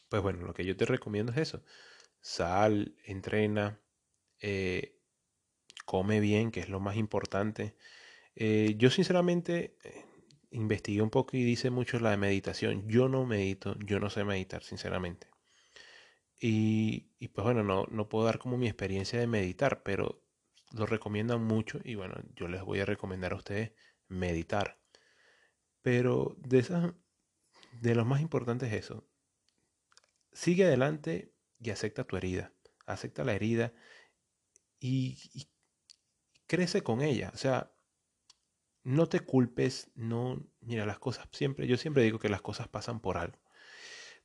Pues 0.10 0.22
bueno, 0.22 0.46
lo 0.46 0.54
que 0.54 0.66
yo 0.66 0.76
te 0.78 0.86
recomiendo 0.86 1.32
es 1.32 1.38
eso. 1.40 1.64
Sal, 2.22 2.96
entrena, 3.06 3.82
eh, 4.42 4.98
come 5.86 6.20
bien, 6.22 6.52
que 6.52 6.62
es 6.62 6.70
lo 6.70 6.80
más 6.80 6.98
importante. 6.98 7.76
Eh, 8.36 8.76
yo 8.78 8.90
sinceramente 8.92 9.78
eh, 9.84 10.06
investigué 10.52 11.02
un 11.02 11.12
poco 11.12 11.38
y 11.38 11.44
dice 11.44 11.70
mucho 11.72 12.00
la 12.00 12.12
de 12.12 12.18
meditación. 12.18 12.88
Yo 12.90 13.10
no 13.10 13.26
medito, 13.26 13.78
yo 13.80 14.00
no 14.00 14.10
sé 14.12 14.24
meditar, 14.26 14.64
sinceramente. 14.64 15.28
Y, 16.40 17.12
y 17.20 17.30
pues 17.30 17.46
bueno, 17.46 17.64
no, 17.64 17.86
no 17.90 18.10
puedo 18.10 18.26
dar 18.26 18.40
como 18.40 18.58
mi 18.58 18.68
experiencia 18.68 19.20
de 19.20 19.28
meditar, 19.28 19.82
pero 19.84 20.22
lo 20.74 20.86
recomiendan 20.86 21.44
mucho 21.44 21.80
y 21.84 21.96
bueno, 21.96 22.16
yo 22.36 22.48
les 22.48 22.62
voy 22.64 22.80
a 22.80 22.86
recomendar 22.86 23.34
a 23.34 23.38
ustedes 23.38 23.72
meditar. 24.08 24.78
Pero 25.84 26.36
de 26.40 26.60
esas, 26.60 26.94
de 27.72 27.96
lo 27.96 28.06
más 28.06 28.22
importante 28.22 28.68
es 28.68 28.74
eso. 28.74 29.08
Sigue 30.34 30.66
adelante 30.66 31.34
y 31.60 31.70
acepta 31.72 32.04
tu 32.04 32.18
herida. 32.18 32.54
Acepta 32.86 33.24
la 33.24 33.34
herida 33.34 33.74
y, 34.80 35.48
crece 36.48 36.84
con 36.84 37.02
ella. 37.02 37.32
O 37.34 37.38
sea, 37.38 37.72
no 38.84 39.08
te 39.08 39.22
culpes, 39.22 39.92
no, 39.96 40.46
mira, 40.60 40.86
las 40.86 41.00
cosas 41.00 41.28
siempre, 41.32 41.68
yo 41.68 41.78
siempre 41.78 42.04
digo 42.04 42.20
que 42.20 42.30
las 42.30 42.42
cosas 42.42 42.68
pasan 42.68 43.00
por 43.00 43.18
algo. 43.18 43.40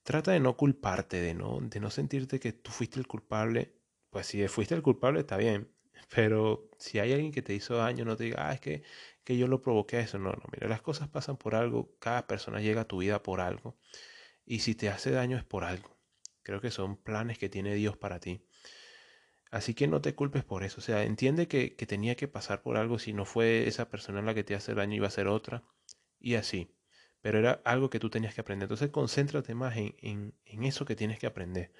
Trata 0.02 0.32
de 0.32 0.40
no 0.40 0.56
culparte, 0.56 1.20
de 1.20 1.34
no, 1.34 1.60
de 1.60 1.80
no 1.80 1.90
sentirte 1.90 2.40
que 2.40 2.52
tú 2.52 2.70
fuiste 2.70 2.98
el 2.98 3.06
culpable. 3.06 3.76
Pues 4.10 4.26
si 4.26 4.46
fuiste 4.48 4.74
el 4.74 4.82
culpable 4.82 5.20
está 5.20 5.36
bien, 5.36 5.75
pero 6.14 6.70
si 6.78 6.98
hay 6.98 7.12
alguien 7.12 7.32
que 7.32 7.42
te 7.42 7.54
hizo 7.54 7.76
daño, 7.76 8.04
no 8.04 8.16
te 8.16 8.24
diga, 8.24 8.48
ah, 8.48 8.52
es 8.54 8.60
que, 8.60 8.82
que 9.24 9.36
yo 9.36 9.48
lo 9.48 9.60
provoqué 9.62 10.00
eso. 10.00 10.18
No, 10.18 10.30
no, 10.30 10.42
mira, 10.52 10.68
las 10.68 10.82
cosas 10.82 11.08
pasan 11.08 11.36
por 11.36 11.54
algo, 11.54 11.96
cada 11.98 12.26
persona 12.26 12.60
llega 12.60 12.82
a 12.82 12.88
tu 12.88 12.98
vida 12.98 13.22
por 13.22 13.40
algo. 13.40 13.76
Y 14.46 14.60
si 14.60 14.74
te 14.74 14.88
hace 14.90 15.10
daño 15.10 15.36
es 15.38 15.44
por 15.44 15.64
algo. 15.64 15.96
Creo 16.42 16.60
que 16.60 16.70
son 16.70 16.96
planes 16.96 17.38
que 17.38 17.48
tiene 17.48 17.74
Dios 17.74 17.96
para 17.96 18.20
ti. 18.20 18.42
Así 19.50 19.74
que 19.74 19.86
no 19.88 20.00
te 20.00 20.14
culpes 20.14 20.44
por 20.44 20.62
eso. 20.64 20.80
O 20.80 20.82
sea, 20.82 21.04
entiende 21.04 21.48
que, 21.48 21.74
que 21.76 21.86
tenía 21.86 22.14
que 22.16 22.28
pasar 22.28 22.62
por 22.62 22.76
algo. 22.76 22.98
Si 22.98 23.12
no 23.12 23.24
fue 23.24 23.66
esa 23.68 23.88
persona 23.88 24.22
la 24.22 24.34
que 24.34 24.44
te 24.44 24.54
hace 24.54 24.74
daño, 24.74 24.96
iba 24.96 25.06
a 25.08 25.10
ser 25.10 25.28
otra. 25.28 25.64
Y 26.20 26.34
así. 26.34 26.70
Pero 27.20 27.38
era 27.38 27.60
algo 27.64 27.90
que 27.90 28.00
tú 28.00 28.10
tenías 28.10 28.34
que 28.34 28.40
aprender. 28.40 28.66
Entonces 28.66 28.90
concéntrate 28.90 29.54
más 29.54 29.76
en, 29.76 29.94
en, 30.00 30.34
en 30.44 30.64
eso 30.64 30.84
que 30.84 30.96
tienes 30.96 31.18
que 31.18 31.26
aprender. 31.26 31.72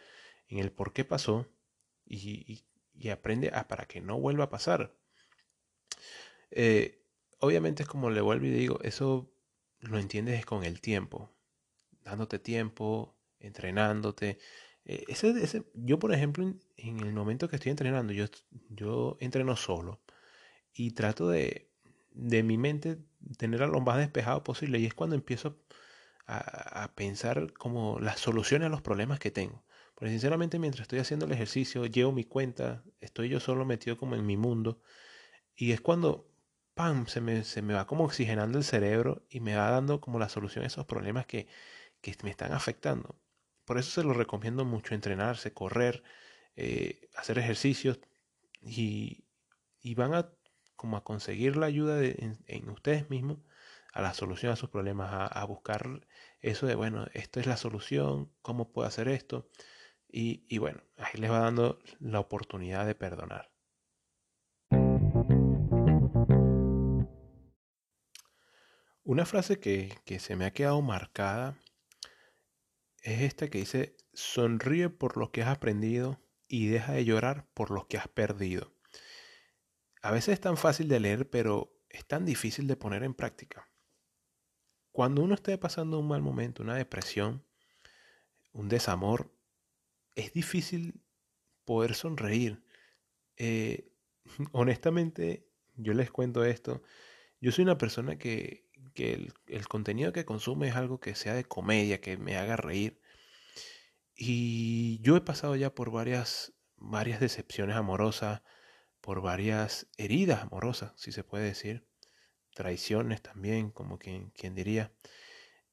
En 0.49 0.59
el 0.59 0.73
por 0.73 0.93
qué 0.93 1.05
pasó. 1.05 1.47
Y, 2.07 2.45
y, 2.53 2.65
aprende 3.13 3.51
a, 3.55 3.69
para 3.69 3.87
que 3.87 4.01
no 4.01 4.19
vuelva 4.19 4.45
a 4.45 4.51
pasar. 4.51 4.95
Eh, 6.51 7.03
obviamente 7.41 7.83
es 7.83 7.89
como 7.89 8.11
le 8.11 8.21
vuelvo 8.21 8.47
y 8.47 8.51
digo, 8.51 8.81
eso 8.83 9.31
lo 9.81 9.99
entiendes 9.99 10.45
con 10.47 10.65
el 10.65 10.81
tiempo. 10.81 11.31
Dándote 12.03 12.39
tiempo, 12.39 13.17
entrenándote. 13.41 14.39
Eh, 14.85 15.05
ese, 15.09 15.31
ese, 15.43 15.65
yo, 15.75 15.99
por 15.99 16.13
ejemplo, 16.15 16.45
en, 16.77 17.01
el 17.01 17.13
momento 17.13 17.49
que 17.49 17.57
estoy 17.57 17.71
entrenando, 17.71 18.13
yo, 18.13 18.27
yo 18.71 19.17
entreno 19.21 19.57
solo 19.57 20.01
y 20.73 20.93
trato 20.93 21.29
de, 21.29 21.71
de 22.13 22.43
mi 22.43 22.59
mente 22.59 22.99
tener 23.39 23.61
lo 23.61 23.81
más 23.81 23.99
despejado 23.99 24.45
posible 24.45 24.79
y 24.79 24.87
es 24.87 24.95
cuando 24.95 25.17
empiezo 25.17 25.59
a, 26.27 26.93
pensar 26.95 27.53
como 27.53 27.99
las 28.01 28.19
soluciones 28.21 28.67
a 28.67 28.71
los 28.71 28.83
problemas 28.83 29.19
que 29.19 29.31
tengo. 29.31 29.65
Porque 29.95 30.11
sinceramente 30.11 30.59
mientras 30.59 30.83
estoy 30.83 30.99
haciendo 30.99 31.27
el 31.27 31.33
ejercicio, 31.33 31.87
llevo 31.87 32.13
mi 32.13 32.25
cuenta, 32.25 32.85
estoy 33.01 33.29
yo 33.29 33.41
solo 33.41 33.65
metido 33.65 33.97
como 33.97 34.15
en 34.17 34.27
mi 34.27 34.37
mundo 34.37 34.81
y 35.57 35.73
es 35.73 35.81
cuando, 35.81 36.29
¡pam!, 36.75 37.07
se 37.07 37.21
me, 37.21 37.45
se 37.45 37.63
me 37.63 37.75
va 37.75 37.87
como 37.87 38.05
oxigenando 38.05 38.59
el 38.59 38.65
cerebro 38.65 39.25
y 39.31 39.41
me 39.41 39.57
va 39.57 39.71
dando 39.71 40.01
como 40.01 40.19
la 40.19 40.29
solución 40.29 40.65
a 40.65 40.69
esos 40.69 40.87
problemas 40.87 41.27
que, 41.27 41.49
que 42.01 42.17
me 42.23 42.31
están 42.31 42.53
afectando. 42.53 43.17
Por 43.65 43.79
eso 43.79 43.91
se 43.91 44.07
lo 44.07 44.15
recomiendo 44.15 44.65
mucho, 44.65 44.95
entrenarse, 44.95 45.53
correr, 45.53 46.03
eh, 46.57 47.09
hacer 47.17 47.39
ejercicios 47.39 48.01
y, 48.63 49.25
y, 49.81 49.95
van 49.95 50.15
a 50.15 50.31
como 50.77 50.97
a 50.97 51.05
conseguir 51.05 51.57
la 51.57 51.67
ayuda 51.67 51.97
de, 51.97 52.37
en, 52.47 52.71
ustedes 52.71 53.11
mismos 53.11 53.39
a 53.97 54.03
la 54.03 54.13
solución 54.13 54.53
a 54.53 54.57
sus 54.57 54.69
problemas, 54.69 55.09
a, 55.11 55.45
buscar 55.47 56.07
eso 56.41 56.67
de, 56.67 56.75
bueno, 56.75 57.07
esto 57.15 57.41
es 57.41 57.47
la 57.47 57.57
solución, 57.57 58.31
cómo 58.43 58.71
puedo 58.71 58.87
hacer 58.87 59.09
esto. 59.09 59.49
Y, 60.07 60.45
y 60.49 60.59
bueno, 60.59 60.83
ahí 60.99 61.19
les 61.19 61.31
va 61.31 61.39
dando 61.39 61.79
la 61.99 62.21
oportunidad 62.21 62.85
de 62.85 62.95
perdonar. 62.95 63.51
Una 69.03 69.25
frase 69.25 69.59
que, 69.61 69.99
que 70.05 70.19
se 70.19 70.37
me 70.37 70.45
ha 70.45 70.53
quedado 70.53 70.83
marcada 70.83 71.57
es 73.03 73.23
esta 73.23 73.49
que 73.49 73.59
dice, 73.59 73.97
sonríe 74.13 74.91
por 74.91 75.17
lo 75.17 75.33
que 75.33 75.41
has 75.41 75.49
aprendido 75.49 76.21
y 76.49 76.67
deja 76.67 76.93
de 76.93 77.07
llorar 77.07 77.47
por 77.55 77.71
lo 77.71 77.89
que 77.89 77.97
has 77.97 78.09
perdido. 78.09 78.75
A 80.03 80.11
veces 80.11 80.35
es 80.35 80.41
tan 80.41 80.59
fácil 80.59 80.89
de 80.89 81.01
leer, 81.01 81.31
pero 81.31 81.73
es 81.89 82.07
tan 82.07 82.27
difícil 82.27 82.67
de 82.67 82.77
poner 82.77 83.03
en 83.03 83.15
práctica. 83.15 83.71
Cuando 84.97 85.23
uno 85.23 85.35
esté 85.35 85.59
pasando 85.59 85.99
un 85.99 86.09
mal 86.09 86.23
momento, 86.23 86.63
una 86.63 86.75
depresión, 86.75 87.45
un 88.55 88.71
desamor, 88.71 89.31
es 90.15 90.33
difícil 90.33 91.03
poder 91.67 91.95
sonreír. 91.95 92.63
Eh, 93.37 93.93
honestamente, 94.53 95.47
yo 95.75 95.93
les 95.93 96.11
cuento 96.11 96.47
esto. 96.47 96.83
Yo 97.43 97.53
soy 97.53 97.65
una 97.65 97.77
persona 97.77 98.17
que 98.17 98.65
que 98.95 99.13
el, 99.13 99.35
el, 99.49 99.69
contenido 99.69 100.15
que 100.15 100.25
consume 100.25 100.69
es 100.69 100.77
algo 100.77 100.99
que 100.99 101.15
sea 101.15 101.35
de 101.35 101.45
comedia, 101.45 102.01
que 102.01 102.17
me 102.17 102.39
haga 102.39 102.57
reír. 102.57 102.99
Y 104.15 104.99
yo 105.03 105.15
he 105.15 105.21
pasado 105.21 105.57
ya 105.57 105.75
por 105.75 105.91
varias, 105.91 106.55
varias 106.77 107.21
decepciones 107.21 107.77
amorosas, 107.77 108.41
por 109.03 109.21
varias 109.21 109.89
heridas 109.99 110.41
amorosas, 110.43 110.93
si 110.97 111.13
se 111.13 111.23
puede 111.23 111.45
decir, 111.45 111.87
traiciones 112.57 113.23
también, 113.23 113.71
como 113.71 113.99
quien, 113.99 114.31
quien 114.31 114.55
diría, 114.55 114.91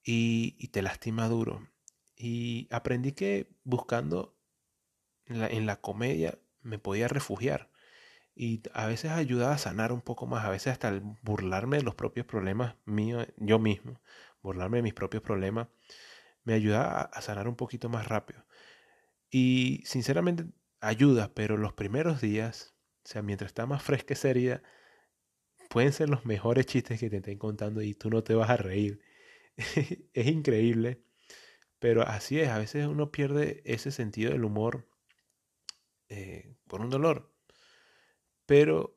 y, 0.04 0.68
te 0.68 0.82
lastima 0.82 1.28
duro. 1.30 1.68
Y 2.16 2.68
aprendí 2.72 3.13
que 3.13 3.50
buscando 3.63 4.38
en 5.25 5.66
la, 5.66 5.82
comedia 5.82 6.38
me 6.62 6.78
podía 6.80 7.08
refugiar 7.08 7.72
y 8.36 8.62
a 8.74 8.86
veces 8.86 9.12
ayuda 9.12 9.54
a 9.54 9.58
sanar 9.58 9.92
un 9.94 10.02
poco 10.02 10.28
más, 10.28 10.46
a 10.46 10.50
veces 10.50 10.74
hasta 10.74 11.02
burlarme 11.22 11.78
de 11.78 11.84
los 11.84 11.96
propios 11.96 12.25
problemas 12.25 12.75
míos, 12.86 13.28
yo 13.38 13.60
mismo, 13.60 14.02
burlarme 14.42 14.78
de 14.78 14.84
mis 14.84 14.94
propios 14.94 15.24
problemas, 15.24 15.70
me 16.44 16.54
ayuda 16.54 17.02
a, 17.02 17.22
sanar 17.22 17.48
un 17.48 17.56
poquito 17.56 17.90
más 17.90 18.08
rápido. 18.08 18.46
Y 19.30 19.84
sinceramente 19.86 20.46
ayuda, 20.82 21.34
pero 21.34 21.58
los 21.58 21.74
primeros 21.74 22.20
días, 22.22 22.75
o 23.06 23.08
sea, 23.08 23.22
mientras 23.22 23.50
está 23.50 23.66
más 23.66 23.84
fresca 23.84 24.13
esa 24.13 24.30
herida, 24.30 24.63
pueden 25.74 25.92
ser 25.92 26.08
los 26.08 26.24
mejores 26.24 26.68
chistes 26.68 27.00
que 27.00 27.10
te 27.10 27.18
estén 27.18 27.39
contando 27.39 27.82
y 27.82 27.96
tú 27.96 28.12
no 28.12 28.24
te 28.24 28.36
vas 28.36 28.51
a 28.51 28.58
reír. 28.58 29.01
es 30.13 30.27
increíble, 30.27 31.01
pero 31.80 32.03
así 32.03 32.39
es, 32.39 32.50
a 32.50 32.60
veces 32.60 32.86
uno 32.86 33.12
pierde 33.12 33.63
ese 33.65 33.89
sentido 33.89 34.32
del 34.32 34.46
humor 34.46 34.88
eh, 36.10 36.53
por 36.68 36.82
un 36.82 36.92
dolor. 36.92 37.34
Pero 38.46 38.96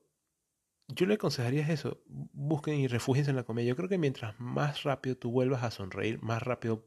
yo 0.89 1.07
le 1.07 1.15
aconsejaría 1.15 1.67
eso, 1.67 2.03
busquen 2.05 2.75
y 2.75 2.89
refugien 2.89 3.31
en 3.31 3.37
la 3.37 3.45
comedia. 3.45 3.71
Yo 3.71 3.77
creo 3.77 3.89
que 3.89 3.97
mientras 3.97 4.39
más 4.39 4.83
rápido 4.83 5.17
tú 5.17 5.31
vuelvas 5.31 5.63
a 5.63 5.71
sonreír, 5.71 6.21
más 6.21 6.43
rápido 6.43 6.85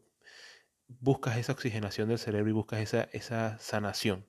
buscas 0.87 1.37
esa 1.37 1.53
oxigenación 1.53 2.09
del 2.09 2.19
cerebro 2.19 2.51
y 2.51 2.53
buscas 2.53 2.81
esa, 2.81 3.09
esa 3.11 3.57
sanación. 3.57 4.27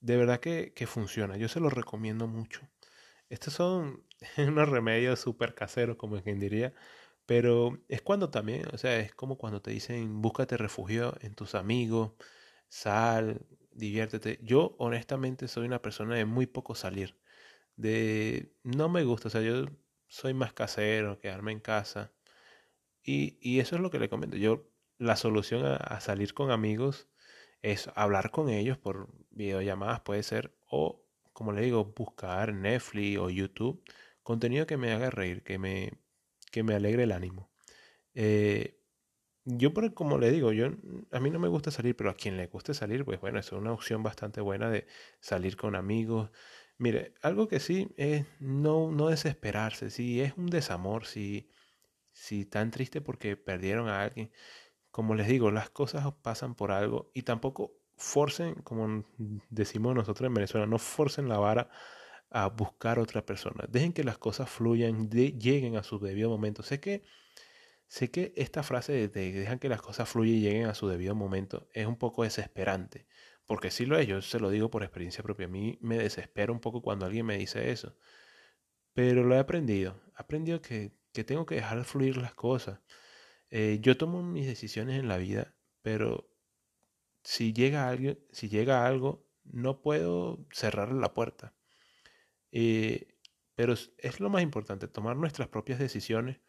De 0.00 0.18
verdad 0.18 0.40
que, 0.40 0.74
que 0.74 0.86
funciona, 0.86 1.38
yo 1.38 1.48
se 1.48 1.60
lo 1.60 1.70
recomiendo 1.70 2.26
mucho. 2.26 2.68
Estos 3.30 3.54
son 3.54 4.04
unos 4.38 4.68
remedios 4.68 5.20
súper 5.20 5.54
caseros, 5.54 5.96
como 5.96 6.20
quien 6.22 6.40
diría, 6.40 6.74
pero 7.26 7.78
es 7.88 8.02
cuando 8.02 8.30
también, 8.30 8.66
o 8.72 8.78
sea, 8.78 8.98
es 9.00 9.14
como 9.14 9.38
cuando 9.38 9.62
te 9.62 9.70
dicen 9.70 10.22
búscate 10.22 10.56
refugio 10.56 11.14
en 11.20 11.34
tus 11.34 11.54
amigos, 11.54 12.12
sal, 12.68 13.46
diviértete. 13.72 14.40
Yo 14.42 14.74
honestamente 14.78 15.48
soy 15.48 15.66
una 15.66 15.82
persona 15.82 16.16
de 16.16 16.24
muy 16.26 16.46
poco 16.46 16.74
salir. 16.74 17.16
De 17.76 18.52
no 18.64 18.88
me 18.88 19.04
gusta, 19.04 19.28
o 19.28 19.30
sea, 19.32 19.42
yo 19.42 19.66
soy 20.08 20.34
más 20.34 20.52
casero, 20.54 21.18
quedarme 21.20 21.52
en 21.52 21.60
casa. 21.60 22.12
Y, 23.02 23.38
y 23.40 23.60
eso 23.60 23.76
es 23.76 23.82
lo 23.82 23.90
que 23.90 23.98
le 23.98 24.08
comento. 24.08 24.36
Yo, 24.36 24.68
la 24.98 25.16
solución 25.16 25.64
a, 25.66 25.76
a 25.76 26.00
salir 26.00 26.34
con 26.34 26.50
amigos 26.50 27.08
es 27.62 27.90
hablar 27.94 28.30
con 28.30 28.48
ellos 28.48 28.78
por 28.78 29.08
videollamadas, 29.30 30.00
puede 30.02 30.22
ser, 30.22 30.56
o 30.70 31.04
como 31.32 31.52
le 31.52 31.62
digo, 31.62 31.84
buscar 31.96 32.54
Netflix 32.54 33.18
o 33.18 33.30
YouTube 33.30 33.82
contenido 34.24 34.66
que 34.66 34.76
me 34.76 34.92
haga 34.92 35.10
reír, 35.10 35.44
que 35.44 35.58
me, 35.58 35.92
que 36.50 36.64
me 36.64 36.74
alegre 36.74 37.04
el 37.04 37.12
ánimo. 37.12 37.50
Eh, 38.14 38.80
yo, 39.44 39.72
como 39.94 40.18
le 40.18 40.30
digo, 40.30 40.52
yo 40.52 40.66
a 41.12 41.20
mí 41.20 41.30
no 41.30 41.38
me 41.38 41.48
gusta 41.48 41.70
salir, 41.70 41.94
pero 41.96 42.10
a 42.10 42.14
quien 42.14 42.36
le 42.36 42.46
guste 42.46 42.74
salir, 42.74 43.04
pues 43.04 43.20
bueno, 43.20 43.38
es 43.38 43.52
una 43.52 43.72
opción 43.72 44.02
bastante 44.02 44.40
buena 44.40 44.70
de 44.70 44.86
salir 45.20 45.56
con 45.56 45.76
amigos. 45.76 46.30
Mire, 46.78 47.14
algo 47.22 47.46
que 47.46 47.60
sí 47.60 47.92
es 47.96 48.26
no, 48.40 48.90
no 48.90 49.08
desesperarse, 49.08 49.90
si 49.90 50.22
es 50.22 50.34
un 50.36 50.46
desamor, 50.46 51.06
si, 51.06 51.48
si 52.12 52.46
tan 52.46 52.70
triste 52.70 53.00
porque 53.02 53.36
perdieron 53.36 53.88
a 53.88 54.02
alguien, 54.02 54.32
como 54.90 55.14
les 55.14 55.28
digo, 55.28 55.50
las 55.50 55.70
cosas 55.70 56.10
pasan 56.22 56.54
por 56.54 56.72
algo 56.72 57.10
y 57.14 57.22
tampoco 57.22 57.74
forcen, 57.96 58.54
como 58.62 59.04
decimos 59.50 59.94
nosotros 59.94 60.26
en 60.28 60.34
Venezuela, 60.34 60.66
no 60.66 60.78
forcen 60.78 61.28
la 61.28 61.38
vara 61.38 61.68
a 62.34 62.48
buscar 62.48 62.98
otra 62.98 63.24
persona. 63.24 63.64
Dejen 63.68 63.92
que 63.92 64.02
las 64.02 64.18
cosas 64.18 64.50
fluyan, 64.50 65.08
lleguen 65.08 65.76
a 65.76 65.84
su 65.84 66.00
debido 66.00 66.28
momento. 66.28 66.64
Sé 66.64 66.80
que, 66.80 67.04
sé 67.86 68.10
que 68.10 68.32
esta 68.36 68.64
frase 68.64 69.08
de, 69.08 69.32
dejan 69.32 69.60
que 69.60 69.68
las 69.68 69.80
cosas 69.80 70.08
fluyan 70.08 70.36
y 70.36 70.40
lleguen 70.40 70.66
a 70.66 70.74
su 70.74 70.88
debido 70.88 71.14
momento 71.14 71.68
es 71.72 71.86
un 71.86 71.96
poco 71.96 72.24
desesperante, 72.24 73.06
porque 73.46 73.70
si 73.70 73.86
lo 73.86 73.96
es, 73.98 74.08
yo 74.08 74.20
se 74.20 74.40
lo 74.40 74.50
digo 74.50 74.68
por 74.68 74.82
experiencia 74.82 75.22
propia. 75.22 75.46
A 75.46 75.48
mí 75.48 75.78
me 75.80 75.96
desespera 75.96 76.50
un 76.52 76.58
poco 76.58 76.82
cuando 76.82 77.06
alguien 77.06 77.24
me 77.24 77.38
dice 77.38 77.70
eso, 77.70 77.96
pero 78.94 79.22
lo 79.22 79.36
he 79.36 79.38
aprendido. 79.38 80.00
He 80.18 80.22
aprendido 80.22 80.60
que, 80.60 80.92
que 81.12 81.22
tengo 81.24 81.46
que 81.46 81.56
dejar 81.56 81.84
fluir 81.84 82.16
las 82.16 82.34
cosas. 82.34 82.80
Eh, 83.50 83.78
yo 83.80 83.96
tomo 83.96 84.24
mis 84.24 84.46
decisiones 84.46 84.98
en 84.98 85.06
la 85.08 85.18
vida, 85.18 85.54
pero 85.82 86.28
si 87.22 87.52
llega, 87.52 87.88
algo, 87.88 88.16
si 88.32 88.48
llega 88.48 88.86
algo, 88.86 89.24
no 89.44 89.82
puedo 89.82 90.46
cerrar 90.50 90.92
la 90.92 91.14
puerta. 91.14 91.54
Eh, 92.54 93.18
pero 93.54 93.74
es, 93.74 94.20
lo 94.20 94.30
más 94.30 94.42
importante, 94.42 94.88
tomar 94.88 95.16
nuestras 95.16 95.48
propias 95.48 95.78
decisiones 95.78 96.40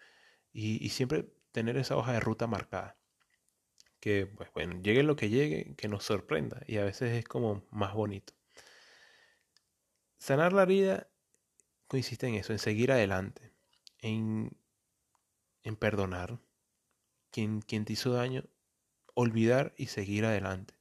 y, 0.54 0.90
siempre 0.90 1.26
tener 1.52 1.78
esa 1.78 1.98
hoja 1.98 2.14
de 2.14 2.20
ruta 2.22 2.48
marcada. 2.48 2.98
Que, 4.00 4.28
pues 4.28 4.50
bueno, 4.54 4.80
llegue 4.82 5.04
lo 5.04 5.16
que 5.16 5.30
llegue, 5.30 5.76
que 5.76 5.88
nos 5.88 6.04
sorprenda 6.06 6.62
y 6.68 6.78
a 6.78 6.86
veces 6.86 7.12
es 7.14 7.26
como 7.26 7.66
más 7.72 7.94
bonito. 7.94 8.34
Sanar 10.20 10.54
la 10.54 10.64
herida 10.64 11.10
consiste 11.88 12.28
en 12.28 12.36
eso, 12.36 12.54
en 12.54 12.60
seguir 12.60 12.92
adelante, 12.92 13.52
en, 14.00 14.58
en 15.64 15.76
perdonar 15.76 16.40
quien, 17.36 17.86
te 17.86 17.94
hizo 17.94 18.14
daño, 18.14 18.46
olvidar 19.14 19.74
y 19.78 19.88
seguir 19.88 20.26
adelante. 20.26 20.74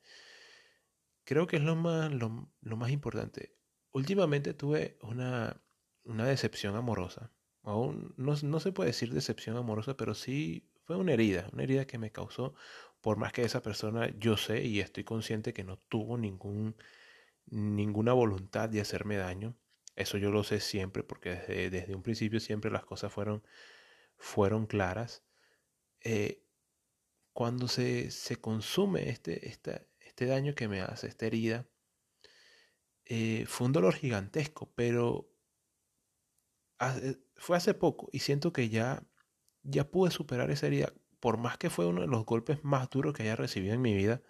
Creo 1.24 1.46
que 1.46 1.56
es 1.56 1.62
lo 1.62 1.74
más, 1.74 2.12
lo, 2.12 2.76
más 2.76 2.90
importante. 2.90 3.53
Últimamente 3.94 4.54
tuve 4.54 4.98
una, 5.02 5.62
una 6.02 6.26
decepción 6.26 6.74
amorosa. 6.74 7.30
Aún 7.62 8.12
no, 8.16 8.34
no, 8.42 8.58
se 8.58 8.72
puede 8.72 8.88
decir 8.88 9.14
decepción 9.14 9.56
amorosa, 9.56 9.96
pero 9.96 10.14
sí 10.16 10.68
fue 10.82 10.96
una 10.96 11.12
herida, 11.12 11.48
una 11.52 11.62
herida 11.62 11.86
que 11.86 11.96
me 11.96 12.10
causó, 12.10 12.54
por 13.00 13.18
más 13.18 13.32
que 13.32 13.44
esa 13.44 13.62
persona 13.62 14.10
yo 14.18 14.36
sé 14.36 14.64
y 14.64 14.80
estoy 14.80 15.04
consciente 15.04 15.52
que 15.52 15.62
no 15.62 15.78
tuvo 15.78 16.18
ningún, 16.18 16.74
ninguna 17.46 18.12
voluntad 18.12 18.68
de 18.68 18.80
hacerme 18.80 19.16
daño. 19.16 19.56
Eso 19.94 20.18
yo 20.18 20.32
lo 20.32 20.42
sé 20.42 20.58
siempre 20.58 21.04
porque 21.04 21.30
desde, 21.30 21.70
desde 21.70 21.94
un 21.94 22.02
principio 22.02 22.40
siempre 22.40 22.72
las 22.72 22.84
cosas 22.84 23.12
fueron, 23.12 23.44
fueron 24.16 24.66
claras. 24.66 25.22
Eh, 26.00 26.42
cuando 27.32 27.68
se, 27.68 28.10
se 28.10 28.40
consume 28.40 29.08
este, 29.08 29.48
este 29.48 30.26
daño 30.26 30.56
que 30.56 30.66
me 30.66 30.80
hace, 30.80 31.06
esta 31.06 31.26
herida, 31.26 31.68
eh, 33.04 33.44
fue 33.46 33.66
un 33.66 33.72
dolor 33.72 33.94
gigantesco, 33.94 34.72
pero 34.74 35.30
fue 37.36 37.56
hace 37.56 37.74
poco 37.74 38.08
y 38.12 38.20
siento 38.20 38.52
que 38.52 38.68
ya, 38.68 39.06
ya 39.62 39.90
pude 39.90 40.10
superar 40.10 40.50
esa 40.50 40.66
herida. 40.66 40.92
Por 41.20 41.38
más 41.38 41.56
que 41.56 41.70
fue 41.70 41.86
uno 41.86 42.02
de 42.02 42.06
los 42.06 42.24
golpes 42.26 42.62
más 42.64 42.90
duros 42.90 43.14
que 43.14 43.22
haya 43.22 43.36
recibido 43.36 43.74
en 43.74 43.82
mi 43.82 43.94
vida, 43.94 44.22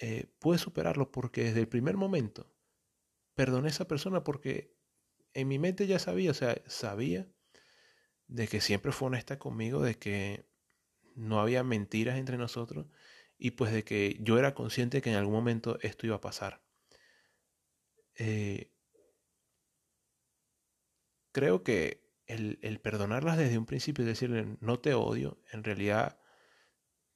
eh, 0.00 0.26
pude 0.38 0.58
superarlo 0.58 1.10
porque 1.10 1.44
desde 1.44 1.60
el 1.60 1.68
primer 1.68 1.96
momento 1.96 2.52
perdoné 3.34 3.68
a 3.68 3.70
esa 3.70 3.88
persona 3.88 4.24
porque 4.24 4.76
en 5.32 5.48
mi 5.48 5.58
mente 5.58 5.86
ya 5.86 5.98
sabía, 5.98 6.30
o 6.30 6.34
sea, 6.34 6.60
sabía 6.66 7.28
de 8.26 8.48
que 8.48 8.60
siempre 8.60 8.92
fue 8.92 9.06
honesta 9.08 9.38
conmigo, 9.38 9.80
de 9.82 9.96
que 9.96 10.46
no 11.14 11.40
había 11.40 11.64
mentiras 11.64 12.18
entre 12.18 12.36
nosotros 12.36 12.86
y 13.38 13.52
pues 13.52 13.72
de 13.72 13.84
que 13.84 14.18
yo 14.20 14.38
era 14.38 14.54
consciente 14.54 15.00
que 15.02 15.10
en 15.10 15.16
algún 15.16 15.34
momento 15.34 15.78
esto 15.82 16.06
iba 16.06 16.16
a 16.16 16.20
pasar. 16.20 16.67
Eh, 18.18 18.70
creo 21.32 21.62
que 21.62 22.02
el, 22.26 22.80
perdonarlas 22.82 23.38
desde 23.38 23.58
un 23.58 23.66
principio 23.66 24.04
y 24.04 24.08
decirle 24.08 24.56
no 24.60 24.80
te 24.80 24.94
odio, 24.94 25.38
en 25.52 25.64
realidad 25.64 26.18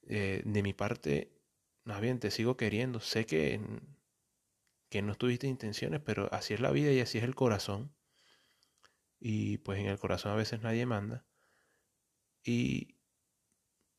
eh, 0.03 0.41
de 0.45 0.63
mi 0.63 0.73
parte, 0.73 1.33
más 1.83 2.01
bien 2.01 2.19
te 2.19 2.31
sigo 2.31 2.57
queriendo, 2.57 2.99
sé 2.99 3.25
que, 3.25 3.59
que 4.89 5.01
no 5.01 5.15
tuviste 5.15 5.47
intenciones, 5.47 5.99
pero 5.99 6.29
así 6.33 6.53
es 6.53 6.61
la 6.61 6.71
vida 6.71 6.91
y 6.93 7.01
así 7.01 7.17
es 7.17 7.25
el 7.25 7.35
corazón. 7.35 7.93
Y 9.19 9.57
pues 9.57 9.79
en 9.79 9.87
el 9.87 9.97
corazón 9.97 10.33
a 10.33 10.35
veces 10.35 10.61
nadie 10.61 10.85
manda. 10.85 11.25
Y, 12.45 12.95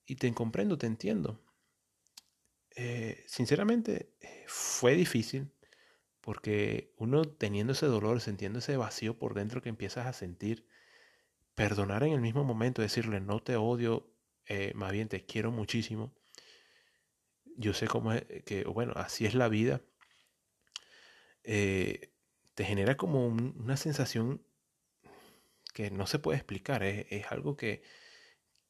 y 0.07 0.17
te 0.17 0.33
comprendo, 0.33 0.79
te 0.79 0.87
entiendo. 0.87 1.41
Eh, 2.77 3.25
sinceramente, 3.27 4.15
fue 4.47 4.95
difícil 4.95 5.54
porque 6.25 6.95
uno 6.97 7.23
teniendo 7.27 7.75
ese 7.75 7.85
dolor, 7.85 8.19
sintiendo 8.23 8.61
ese 8.61 8.79
vacío 8.79 9.19
por 9.19 9.35
dentro 9.35 9.61
que 9.61 9.69
empiezas 9.69 10.07
a 10.07 10.15
sentir, 10.15 10.67
perdonar 11.55 12.03
en 12.03 12.15
el 12.15 12.23
mismo 12.23 12.45
momento, 12.45 12.81
decirle 12.81 13.21
no 13.21 13.41
te 13.41 13.57
odio, 13.57 14.11
eh, 14.47 14.73
más 14.75 14.91
bien 14.91 15.09
te 15.09 15.27
quiero 15.27 15.53
muchísimo. 15.53 16.15
Yo 17.59 17.75
sé 17.75 17.89
cómo 17.89 18.15
es 18.15 18.25
que, 18.45 18.65
bueno, 18.65 18.95
así 18.97 19.27
es 19.27 19.35
la 19.35 19.49
vida. 19.51 19.83
Eh, 21.43 22.15
te 22.55 22.65
genera 22.65 22.97
como 22.97 23.27
una 23.27 23.77
sensación 23.77 24.43
que 25.75 25.91
no 25.91 26.07
se 26.07 26.19
puede 26.21 26.39
explicar. 26.39 26.85
es 26.85 27.27
algo 27.31 27.55
que, 27.55 27.83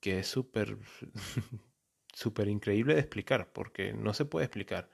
que 0.00 0.18
es 0.18 0.26
súper, 0.26 0.76
súper 2.14 2.48
increíble 2.48 2.94
de 2.94 3.00
explicar, 3.00 3.52
porque 3.52 3.92
no 3.92 4.12
se 4.12 4.24
puede 4.24 4.46
explicar. 4.46 4.90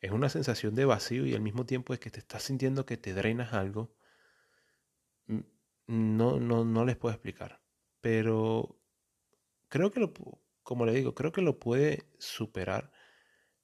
Es 0.00 0.12
una 0.12 0.28
sensación 0.28 0.74
de 0.74 0.84
vacío 0.84 1.26
y 1.26 1.34
al 1.34 1.40
mismo 1.40 1.66
tiempo 1.66 1.92
es 1.92 2.00
que 2.00 2.10
te 2.10 2.20
estás 2.20 2.44
sintiendo 2.44 2.86
que 2.86 2.96
te 2.96 3.14
drenas 3.14 3.52
algo. 3.52 3.92
No, 5.86 6.38
no, 6.40 6.64
no 6.64 6.84
les 6.84 6.96
puedo 6.96 7.14
explicar. 7.14 7.60
Pero 8.00 8.78
creo 9.68 9.90
que 9.90 10.00
lo, 10.00 10.12
como 10.62 10.86
le 10.86 10.92
digo, 10.92 11.14
creo 11.14 11.32
que 11.32 11.42
lo 11.42 11.58
puede 11.58 12.06
superar. 12.18 12.92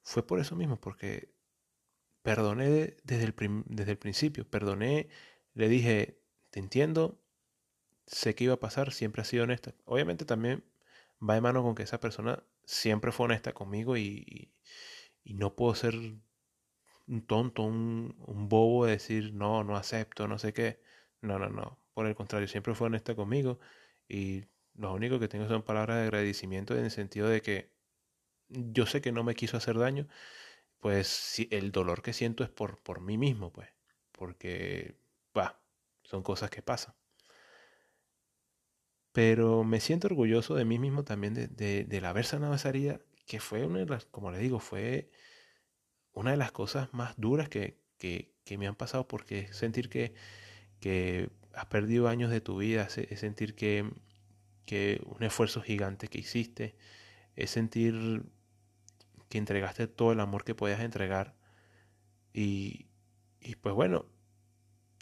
Fue 0.03 0.25
por 0.27 0.39
eso 0.39 0.55
mismo, 0.55 0.79
porque 0.81 1.33
perdoné 2.23 2.97
desde 3.03 3.25
el, 3.25 3.35
desde 3.67 3.91
el 3.91 3.97
principio. 3.99 4.49
Perdoné, 4.49 5.09
le 5.53 5.69
dije, 5.69 6.21
te 6.51 6.59
entiendo, 6.59 7.21
sé 8.07 8.35
que 8.35 8.45
iba 8.45 8.55
a 8.55 8.59
pasar, 8.59 8.93
siempre 8.93 9.21
ha 9.21 9.25
sido 9.25 9.45
honesta. 9.45 9.75
Obviamente 9.85 10.25
también 10.25 10.63
va 11.21 11.35
de 11.35 11.41
mano 11.41 11.63
con 11.63 11.75
que 11.75 11.83
esa 11.83 11.99
persona 11.99 12.43
siempre 12.65 13.11
fue 13.11 13.25
honesta 13.25 13.53
conmigo 13.53 13.97
y, 13.97 14.51
no 15.33 15.55
puedo 15.55 15.75
ser 15.75 15.95
un 17.07 17.25
tonto, 17.27 17.63
un, 17.63 18.15
bobo 18.49 18.85
de 18.85 18.93
decir 18.93 19.33
no, 19.33 19.63
no 19.63 19.75
acepto, 19.77 20.27
no 20.27 20.39
sé 20.39 20.53
qué. 20.53 20.79
No, 21.21 21.39
no, 21.39 21.49
no. 21.49 21.79
por 21.93 22.07
el 22.07 22.15
contrario, 22.15 22.47
siempre 22.47 22.75
fue 22.75 22.87
honesta 22.87 23.15
conmigo 23.15 23.59
y 24.07 24.45
lo 24.75 24.93
único 24.93 25.19
que 25.19 25.27
tengo 25.27 25.47
son 25.47 25.63
palabras 25.63 25.97
de 25.97 26.03
agradecimiento 26.03 26.75
en 26.77 26.85
el 26.85 26.91
sentido 26.91 27.27
de 27.29 27.41
que 27.41 27.71
yo 28.49 28.85
sé 28.85 29.01
que 29.01 29.11
no 29.11 29.23
me 29.23 29.35
quiso 29.35 29.57
hacer 29.57 29.77
daño, 29.77 30.07
pues 30.79 31.07
si 31.07 31.47
el 31.51 31.71
dolor 31.71 32.01
que 32.03 32.13
siento 32.13 32.43
es 32.43 32.49
por, 32.49 32.79
por 32.83 33.01
mí 33.01 33.17
mismo, 33.17 33.51
pues, 33.53 33.69
porque, 34.11 34.97
va, 35.37 35.59
son 36.03 36.23
cosas 36.23 36.49
que 36.51 36.61
pasan. 36.61 36.95
Pero 39.11 39.63
me 39.63 39.79
siento 39.79 40.07
orgulloso 40.07 40.55
de 40.55 40.65
mí 40.65 40.77
mismo 40.77 41.03
también 41.03 41.33
de, 41.33 41.47
de, 41.47 41.85
de 41.85 42.05
haber 42.05 42.25
sanado 42.25 42.53
esa 42.53 42.69
herida, 42.69 42.99
que 43.25 43.39
fue 43.39 43.65
una 43.65 43.79
de 43.79 43.85
las, 43.85 44.05
como 44.05 44.31
le 44.31 44.39
digo, 44.39 44.59
fue 44.59 45.09
una 46.13 46.31
de 46.31 46.37
las 46.37 46.51
cosas 46.51 46.93
más 46.93 47.15
duras 47.17 47.49
que, 47.49 47.79
que, 47.97 48.33
me 48.57 48.67
han 48.67 48.75
pasado 48.75 49.07
porque 49.07 49.51
sentir 49.53 49.89
que, 49.89 50.13
que 50.79 51.29
has 51.53 51.65
perdido 51.65 52.07
años 52.07 52.29
de 52.31 52.41
tu 52.41 52.57
vida, 52.57 52.87
es 52.95 53.19
sentir 53.19 53.55
que, 53.55 53.89
que 54.65 55.01
un 55.05 55.23
esfuerzo 55.23 55.61
gigante 55.61 56.07
que 56.07 56.19
hiciste, 56.19 56.75
es 57.35 57.49
sentir 57.49 58.23
que 59.29 59.37
entregaste 59.37 59.87
todo 59.87 60.11
el 60.11 60.19
amor 60.19 60.43
que 60.43 60.55
podías 60.55 60.79
entregar 60.81 61.35
y, 62.33 62.87
y 63.41 63.55
pues 63.55 63.73
bueno, 63.75 64.05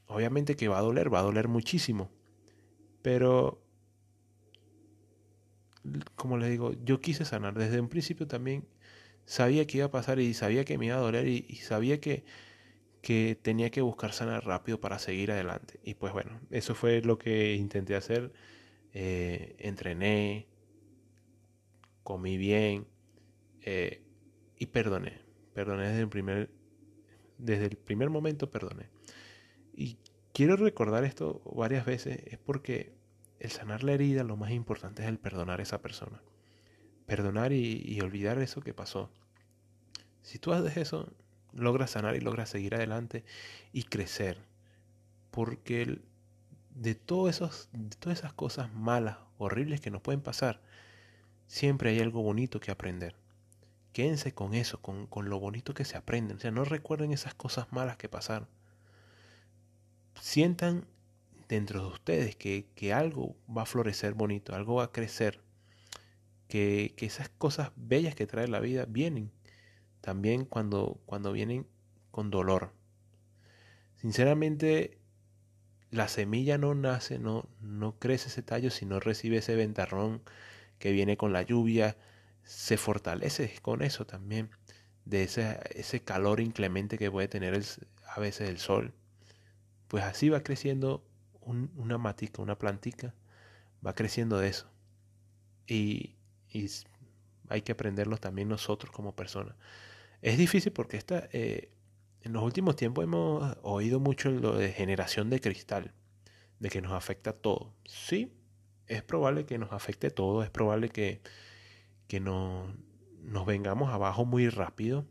obviamente 0.08 0.56
que 0.56 0.68
va 0.68 0.80
a 0.80 0.82
doler, 0.82 1.14
va 1.14 1.20
a 1.20 1.24
doler 1.24 1.48
muchísimo, 1.48 2.12
pero 3.02 3.63
como 6.16 6.38
le 6.38 6.50
digo, 6.50 6.74
yo 6.84 7.02
quise 7.02 7.26
sanar 7.26 7.54
desde 7.56 7.80
un 7.80 7.90
principio 7.90 8.28
también, 8.28 8.66
sabía 9.26 9.66
que 9.68 9.78
iba 9.78 9.88
a 9.88 9.92
pasar 9.92 10.20
y 10.20 10.34
sabía 10.34 10.66
que 10.66 10.78
me 10.78 10.88
iba 10.88 10.96
a 10.96 11.00
doler 11.00 11.28
y, 11.28 11.46
y 11.48 11.58
sabía 11.58 12.00
que 12.00 12.24
que 13.04 13.38
tenía 13.40 13.70
que 13.70 13.82
buscar 13.82 14.14
sanar 14.14 14.46
rápido 14.46 14.80
para 14.80 14.98
seguir 14.98 15.32
adelante. 15.32 15.80
Y 15.84 15.94
pues 15.96 16.14
bueno, 16.14 16.40
eso 16.52 16.74
fue 16.74 17.02
lo 17.02 17.18
que 17.20 17.54
intenté 17.54 17.96
hacer. 17.96 18.32
Eh, 18.94 19.56
entrené, 19.60 20.48
comí 22.02 22.38
bien 22.38 22.88
eh, 23.62 24.02
y 24.58 24.68
perdoné. 24.68 25.20
Perdoné 25.54 25.90
desde 25.90 26.00
el 26.00 26.08
primer, 26.08 26.50
desde 27.38 27.66
el 27.66 27.76
primer 27.76 28.10
momento, 28.10 28.50
perdoné. 28.50 28.90
Y 29.76 29.98
quiero 30.34 30.56
recordar 30.56 31.04
esto 31.04 31.42
varias 31.54 31.86
veces, 31.86 32.20
es 32.26 32.38
porque 32.38 32.94
el 33.44 33.52
sanar 33.52 33.84
la 33.84 33.92
herida, 33.92 34.24
lo 34.24 34.38
más 34.38 34.52
importante 34.52 35.04
es 35.04 35.10
el 35.10 35.20
perdonar 35.20 35.60
a 35.60 35.64
esa 35.64 35.82
persona. 35.82 36.22
Perdonar 37.06 37.52
y, 37.52 38.00
olvidar 38.00 38.40
eso 38.40 38.62
que 38.62 38.74
pasó. 38.74 39.12
Si 40.22 40.40
tú 40.40 40.54
haces 40.54 40.78
eso, 40.78 41.14
logras 41.52 41.92
sanar 41.92 42.16
y 42.16 42.22
logras 42.22 42.50
seguir 42.50 42.74
adelante 42.74 43.26
y 43.74 43.84
crecer. 43.84 44.38
Porque 45.30 46.00
de, 46.74 46.98
esos, 47.30 47.68
de 47.74 47.98
todas 47.98 48.20
esas 48.20 48.32
cosas 48.32 48.74
malas, 48.74 49.18
horribles 49.38 49.82
que 49.82 49.92
nos 49.92 50.02
pueden 50.02 50.22
pasar, 50.22 50.62
siempre 51.46 51.90
hay 51.90 52.00
algo 52.00 52.22
bonito 52.24 52.62
que 52.62 52.72
aprender. 52.72 53.18
Quédense 53.92 54.34
con 54.34 54.54
eso, 54.54 54.82
con, 54.82 55.06
con 55.06 55.30
lo 55.30 55.42
bonito 55.42 55.74
que 55.74 55.84
se 55.84 55.98
aprende. 55.98 56.34
O 56.34 56.40
sea, 56.40 56.52
no 56.52 56.64
recuerden 56.64 57.12
esas 57.12 57.36
cosas 57.36 57.74
malas 57.74 57.98
que 57.98 58.08
pasaron. 58.08 58.48
Sientan 60.22 60.88
dentro 61.54 61.82
de 61.82 61.88
ustedes 61.88 62.36
que, 62.36 62.68
que, 62.76 62.94
algo 62.94 63.36
va 63.48 63.62
a 63.64 63.66
florecer 63.68 64.14
bonito, 64.16 64.56
algo 64.56 64.76
va 64.76 64.86
a 64.86 64.92
crecer, 64.92 65.42
que, 66.48 66.94
que 66.98 67.06
esas 67.06 67.30
cosas 67.30 67.72
bellas 67.76 68.16
que 68.16 68.26
trae 68.26 68.48
la 68.48 68.60
vida 68.60 68.86
vienen 68.86 69.32
también 70.02 70.46
cuando, 70.46 71.00
cuando 71.06 71.32
vienen 71.32 71.68
con 72.12 72.32
dolor. 72.32 72.74
Sinceramente, 73.96 74.98
la 75.92 76.08
semilla 76.08 76.58
no 76.58 76.74
nace, 76.74 77.20
no, 77.20 77.48
no 77.62 78.00
crece 78.00 78.30
ese 78.30 78.42
tallo 78.42 78.72
si 78.72 78.86
no 78.86 79.00
recibe 79.00 79.38
ese 79.38 79.56
ventarrón 79.56 80.24
que 80.80 80.92
viene 80.92 81.18
con 81.18 81.34
la 81.34 81.44
lluvia, 81.44 81.98
se 82.44 82.78
fortalece 82.78 83.54
con 83.62 83.84
eso 83.84 84.06
también, 84.06 84.50
de 85.06 85.24
ese, 85.24 85.60
ese 85.76 86.02
calor 86.02 86.40
inclemente 86.40 86.98
que 86.98 87.12
puede 87.12 87.28
tener 87.28 87.62
a 88.08 88.20
veces 88.20 88.50
el 88.50 88.58
sol. 88.58 88.94
Pues 89.88 90.04
así 90.04 90.30
va 90.30 90.42
creciendo 90.42 91.06
una 91.46 91.98
matica, 91.98 92.42
una 92.42 92.58
plantica, 92.58 93.14
va 93.86 93.94
creciendo 93.94 94.40
de 94.40 94.50
eso. 94.50 94.70
Y, 95.68 96.16
y 96.50 96.70
hay 97.50 97.62
que 97.62 97.74
aprenderlo 97.74 98.18
también 98.18 98.50
nosotros 98.50 98.92
como 98.92 99.16
personas. 99.16 99.56
Es 100.22 100.38
difícil 100.38 100.72
porque 100.72 100.98
esta, 100.98 101.28
eh, 101.34 101.70
en 102.22 102.34
los 102.34 102.44
últimos 102.44 102.76
tiempos 102.76 103.04
hemos 103.04 103.58
oído 103.62 104.00
mucho 104.00 104.32
lo 104.32 104.56
de 104.56 104.72
generación 104.72 105.30
de 105.30 105.42
cristal, 105.42 105.94
de 106.60 106.70
que 106.70 106.82
nos 106.82 106.94
afecta 106.94 107.34
todo. 107.34 107.74
Sí, 107.86 108.34
es 108.88 109.04
probable 109.04 109.46
que 109.46 109.58
nos 109.58 109.74
afecte 109.74 110.10
todo, 110.10 110.44
es 110.44 110.50
probable 110.50 110.90
que, 110.90 111.22
que 112.08 112.20
no, 112.20 112.74
nos 113.22 113.46
vengamos 113.46 113.92
abajo 113.92 114.26
muy 114.26 114.50
rápido. 114.50 115.06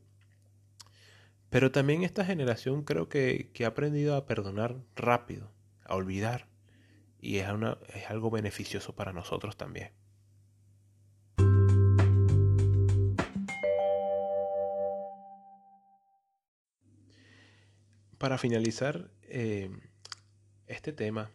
Pero 1.51 1.71
también 1.71 2.03
esta 2.03 2.25
generación 2.25 2.83
creo 2.83 3.11
que, 3.11 3.51
que 3.53 3.67
ha 3.67 3.69
aprendido 3.69 4.17
a 4.17 4.25
perdonar 4.25 4.81
rápido, 4.97 5.53
a 5.93 5.97
olvidar. 5.97 6.49
Y 7.21 7.39
es, 7.39 7.47
algo 8.09 8.31
beneficioso 8.31 8.95
para 8.95 9.13
nosotros 9.13 9.57
también. 9.57 9.93
Para 18.19 18.39
finalizar 18.39 19.11
eh, 19.23 19.71
este 20.67 20.93
tema, 20.93 21.31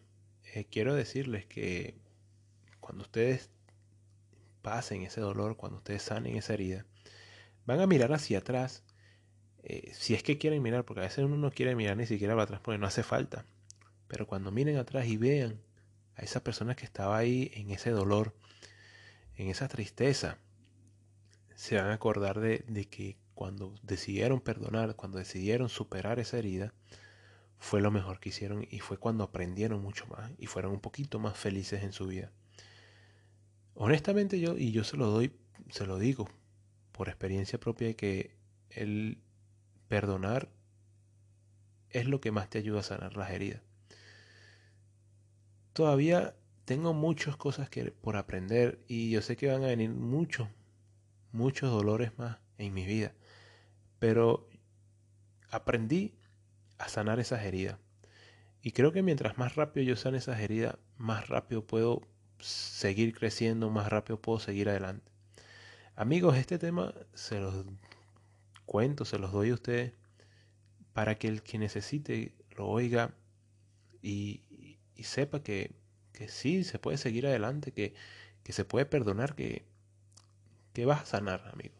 eh, 0.54 0.66
quiero 0.66 0.94
decirles 0.94 1.46
que 1.46 1.96
cuando 2.80 3.04
ustedes 3.04 3.50
pasen 4.62 5.04
ese 5.04 5.22
dolor, 5.22 5.58
cuando 5.58 5.78
ustedes 5.78 6.02
sanen 6.02 6.36
esa 6.36 6.54
herida, 6.54 6.86
van 7.66 7.82
a 7.82 7.88
mirar 7.88 8.14
hacia 8.14 8.40
atrás, 8.40 8.84
eh, 9.64 9.92
si 9.94 10.14
es 10.14 10.24
que 10.24 10.38
quieren 10.38 10.62
mirar, 10.62 10.86
porque 10.86 11.02
a 11.02 11.04
veces 11.04 11.26
uno 11.26 11.38
no 11.38 11.52
quiere 11.52 11.76
mirar 11.76 11.98
ni 11.98 12.06
siquiera 12.06 12.34
para 12.34 12.44
atrás 12.44 12.62
porque 12.62 12.78
no 12.78 12.88
hace 12.88 13.04
falta, 13.04 13.46
pero 14.08 14.28
cuando 14.28 14.52
miren 14.52 14.78
atrás 14.78 15.08
y 15.08 15.18
vean 15.18 15.62
a 16.16 16.22
esa 16.22 16.44
persona 16.44 16.76
que 16.76 16.86
estaba 16.86 17.18
ahí 17.18 17.52
en 17.54 17.72
ese 17.72 17.92
dolor, 17.92 18.36
en 19.36 19.50
esa 19.50 19.68
tristeza, 19.68 20.38
se 21.56 21.76
van 21.76 21.90
a 21.90 21.94
acordar 21.94 22.40
de, 22.40 22.66
de 22.68 22.86
que 22.86 23.18
cuando 23.34 23.76
decidieron 23.84 24.42
perdonar, 24.42 24.96
cuando 24.96 25.20
decidieron 25.20 25.70
superar 25.70 26.20
esa 26.20 26.38
herida, 26.38 26.74
fue 27.60 27.82
lo 27.82 27.92
mejor 27.92 28.20
que 28.20 28.30
hicieron 28.30 28.68
y 28.70 28.80
fue 28.80 28.98
cuando 28.98 29.24
aprendieron 29.24 29.82
mucho 29.82 30.06
más 30.08 30.32
y 30.38 30.48
fueron 30.48 30.72
un 30.72 30.80
poquito 30.80 31.20
más 31.20 31.38
felices 31.38 31.84
en 31.84 31.94
su 31.94 32.08
vida. 32.08 32.32
Honestamente 33.74 34.40
yo, 34.40 34.58
y 34.58 34.72
yo 34.72 34.84
se 34.84 34.98
lo 34.98 35.08
doy, 35.08 35.32
se 35.70 35.86
lo 35.86 36.00
digo 36.00 36.28
por 36.92 37.10
experiencia 37.10 37.60
propia, 37.60 37.94
que 37.96 38.36
el 38.72 39.22
perdonar 39.88 40.50
es 41.90 42.08
lo 42.08 42.20
que 42.20 42.32
más 42.32 42.50
te 42.50 42.58
ayuda 42.58 42.80
a 42.80 42.84
sanar 42.84 43.16
las 43.16 43.30
heridas. 43.32 43.62
Todavía 45.78 46.34
tengo 46.66 46.96
muchas 46.96 47.38
cosas 47.38 47.70
que 47.70 47.92
por 47.92 48.18
aprender 48.18 48.84
y 48.88 49.12
yo 49.12 49.22
sé 49.22 49.38
que 49.38 49.46
van 49.46 49.64
a 49.64 49.68
venir 49.68 49.92
muchos, 49.92 50.48
muchos 51.32 51.70
dolores 51.70 52.18
más 52.18 52.40
en 52.58 52.74
mi 52.74 52.84
vida. 52.88 53.14
Pero 54.00 54.50
aprendí 55.52 56.16
a 56.80 56.90
sanar 56.90 57.20
esas 57.20 57.44
heridas. 57.44 57.78
Y 58.64 58.72
creo 58.72 58.92
que 58.92 59.04
mientras 59.04 59.38
más 59.38 59.54
rápido 59.54 59.86
yo 59.86 59.96
sane 59.96 60.18
esas 60.18 60.40
heridas, 60.40 60.80
más 60.98 61.30
rápido 61.30 61.68
puedo 61.68 62.02
seguir 62.40 63.14
creciendo, 63.14 63.70
más 63.70 63.88
rápido 63.88 64.20
puedo 64.20 64.40
seguir 64.40 64.70
adelante. 64.70 65.12
Amigos, 65.96 66.38
este 66.38 66.58
tema 66.58 66.92
se 67.14 67.40
los 67.40 67.54
cuento, 68.66 69.06
se 69.06 69.20
los 69.20 69.32
doy 69.32 69.52
a 69.52 69.54
ustedes 69.54 69.94
para 70.94 71.20
que 71.20 71.28
el 71.28 71.44
que 71.44 71.60
necesite 71.60 72.34
lo 72.56 72.66
oiga 72.66 73.14
y, 74.02 74.42
sepa 75.04 75.44
que, 75.44 75.72
que, 76.14 76.28
sí, 76.28 76.64
se 76.64 76.80
puede 76.80 76.98
seguir 76.98 77.28
adelante, 77.28 77.72
que, 77.72 77.94
que 78.44 78.54
se 78.54 78.66
puede 78.66 78.86
perdonar, 78.86 79.36
que, 79.36 79.66
que 80.74 80.86
vas 80.86 81.02
a 81.02 81.06
sanar, 81.06 81.50
amigo. 81.54 81.76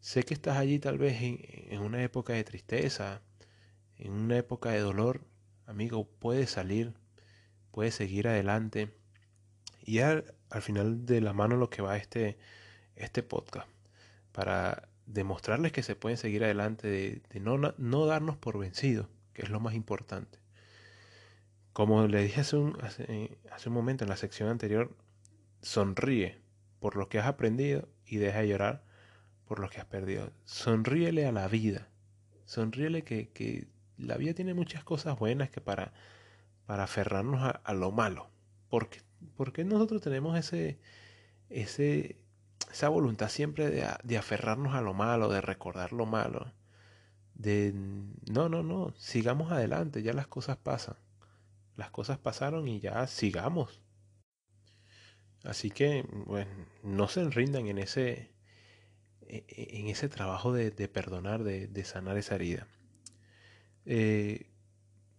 Sé 0.00 0.24
que 0.24 0.34
estás 0.34 0.58
allí 0.58 0.78
tal 0.78 0.98
vez 0.98 1.16
en, 1.22 1.80
una 1.80 2.02
época 2.02 2.34
de 2.34 2.44
tristeza, 2.44 3.22
en 3.96 4.12
una 4.12 4.36
época 4.36 4.70
de 4.70 4.80
dolor. 4.80 5.22
Amigo, 5.66 6.06
puedes 6.18 6.50
salir, 6.50 6.92
puedes 7.70 7.94
seguir 7.94 8.28
adelante. 8.28 8.92
Y 9.82 10.00
al, 10.00 10.34
al 10.50 10.62
final 10.62 11.06
de 11.06 11.20
la 11.22 11.32
mano 11.32 11.56
lo 11.56 11.70
que 11.70 11.80
va 11.80 11.96
este, 11.96 12.38
este 12.96 13.22
podcast. 13.22 13.68
Para 14.32 14.88
demostrarles 15.06 15.72
que 15.72 15.82
se 15.82 15.96
pueden 15.96 16.18
seguir 16.18 16.44
adelante, 16.44 16.88
de, 16.88 17.40
no, 17.40 17.56
no, 17.58 18.06
darnos 18.06 18.36
por 18.36 18.58
vencidos, 18.58 19.08
que 19.32 19.42
es 19.42 19.50
lo 19.50 19.60
más 19.60 19.74
importante. 19.74 20.38
Como 21.74 22.06
le 22.06 22.22
dije 22.22 22.40
hace 22.40 22.56
un, 22.56 22.78
hace, 22.82 23.68
un 23.68 23.74
momento 23.74 24.04
en 24.04 24.08
la 24.08 24.16
sección 24.16 24.48
anterior, 24.48 24.96
sonríe 25.60 26.40
por 26.78 26.94
lo 26.94 27.08
que 27.08 27.18
has 27.18 27.26
aprendido 27.26 27.88
y 28.06 28.18
deja 28.18 28.38
de 28.38 28.48
llorar 28.48 28.84
por 29.44 29.58
lo 29.58 29.68
que 29.68 29.80
has 29.80 29.84
perdido. 29.84 30.30
Sonríele 30.44 31.26
a 31.26 31.32
la 31.32 31.48
vida. 31.48 31.88
Sonríele 32.44 33.02
que, 33.02 33.66
la 33.98 34.16
vida 34.16 34.34
tiene 34.34 34.54
muchas 34.54 34.84
cosas 34.84 35.18
buenas 35.18 35.50
que 35.50 35.60
para, 35.60 35.92
para 36.64 36.84
aferrarnos 36.84 37.42
a, 37.42 37.74
lo 37.74 37.90
malo. 37.90 38.30
¿Por 38.68 38.88
qué, 39.52 39.64
nosotros 39.64 40.00
tenemos 40.00 40.38
ese, 40.38 40.78
ese, 41.50 42.20
esa 42.70 42.88
voluntad 42.88 43.28
siempre 43.28 43.68
de, 43.68 43.84
de, 44.04 44.16
aferrarnos 44.16 44.76
a 44.76 44.80
lo 44.80 44.94
malo, 44.94 45.28
de 45.28 45.40
recordar 45.40 45.92
lo 45.92 46.06
malo? 46.06 46.52
De, 47.34 47.72
no, 48.30 48.48
no, 48.48 48.62
no, 48.62 48.94
sigamos 48.96 49.50
adelante, 49.50 50.04
ya 50.04 50.12
las 50.12 50.28
cosas 50.28 50.56
pasan. 50.56 50.94
Las 51.76 51.90
cosas 51.90 52.18
pasaron 52.18 52.68
y 52.68 52.80
ya 52.80 53.06
sigamos. 53.06 53.80
Así 55.44 55.70
que, 55.70 56.06
bueno, 56.26 56.50
no 56.82 57.06
se 57.08 57.28
rindan 57.28 57.66
en 57.66 57.78
ese, 57.78 58.34
e, 59.22 59.44
e, 59.48 59.78
en 59.80 59.88
ese 59.88 60.08
trabajo 60.08 60.52
de, 60.52 60.70
perdonar, 60.88 61.44
de, 61.44 61.84
sanar 61.84 62.16
esa 62.16 62.36
herida. 62.36 62.66
Eh, 63.84 64.46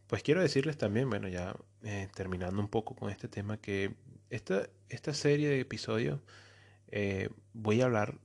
pues 0.07 0.23
quiero 0.23 0.41
decirles 0.41 0.77
también, 0.77 1.09
bueno, 1.09 1.27
ya 1.27 1.55
eh, 1.83 2.07
terminando 2.15 2.59
un 2.59 2.69
poco 2.69 2.95
con 2.95 3.11
este 3.11 3.27
tema, 3.27 3.57
que 3.57 3.95
esta, 4.29 4.67
esta 4.89 5.13
serie 5.13 5.49
de 5.49 5.59
episodios 5.59 6.21
eh, 6.87 7.29
voy 7.53 7.81
a 7.81 7.85
hablar 7.85 8.17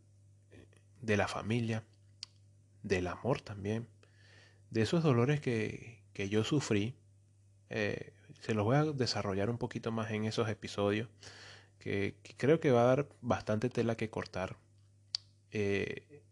de 1.03 1.17
la 1.17 1.29
familia, 1.29 1.85
del 2.83 3.07
amor 3.09 3.43
también, 3.43 3.89
de 4.71 4.83
esos 4.83 5.03
dolores 5.03 5.41
que, 5.41 6.03
que 6.15 6.29
yo 6.29 6.45
sufrí. 6.45 6.97
Se 8.41 8.55
los 8.55 8.65
voy 8.65 8.77
a 8.77 8.85
desarrollar 8.85 9.51
un 9.51 9.59
poquito 9.59 9.93
más 9.93 10.11
en 10.11 10.25
esos 10.25 10.49
episodios, 10.49 11.09
que, 11.79 12.17
que 12.23 12.35
creo 12.37 12.61
que 12.61 12.71
va 12.71 12.83
a 12.83 12.97
dar 12.97 13.09
bastante 13.21 13.71
tela 13.71 13.97
que 13.97 14.11
cortar. 14.11 14.57
Eh, 15.53 16.23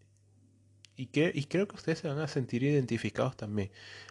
y, 0.97 1.07
que, 1.07 1.31
y 1.35 1.45
creo 1.45 1.69
que 1.69 1.77
ustedes 1.77 2.01
se 2.01 2.09
van 2.09 2.19
a 2.19 2.29
sentir 2.29 2.63
identificados 2.65 3.37
también. 3.37 3.71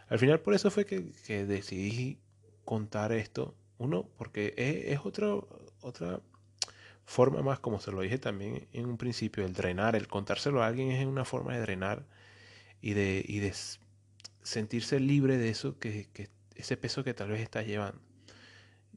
Al 0.10 0.20
final 0.20 0.40
por 0.40 0.54
eso 0.54 0.72
fue 0.72 0.86
que, 0.86 1.02
decidí 1.46 2.18
contar 2.66 3.12
esto. 3.12 3.56
Uno, 3.78 4.10
porque 4.18 4.54
es, 4.58 5.00
otra, 5.04 5.36
otra 5.82 6.22
forma 7.06 7.42
más, 7.42 7.60
como 7.60 7.80
se 7.80 7.92
lo 7.92 8.02
dije 8.02 8.18
también 8.18 8.68
en 8.74 8.86
un 8.86 8.98
principio, 8.98 9.46
el 9.46 9.54
drenar, 9.54 9.96
el 9.96 10.08
contárselo 10.08 10.64
a 10.64 10.68
alguien 10.68 10.92
es 10.92 11.06
una 11.06 11.26
forma 11.26 11.54
de 11.54 11.62
drenar 11.62 12.06
y 12.82 12.94
de, 12.94 13.24
y 13.28 13.40
de 13.40 13.54
sentirse 14.42 15.00
libre 15.00 15.38
de 15.38 15.50
eso, 15.50 15.78
que, 15.80 16.08
que 16.14 16.30
ese 16.58 16.78
peso 16.78 17.04
que 17.04 17.14
tal 17.14 17.30
vez 17.30 17.42
estás 17.42 17.66
llevando. 17.66 18.02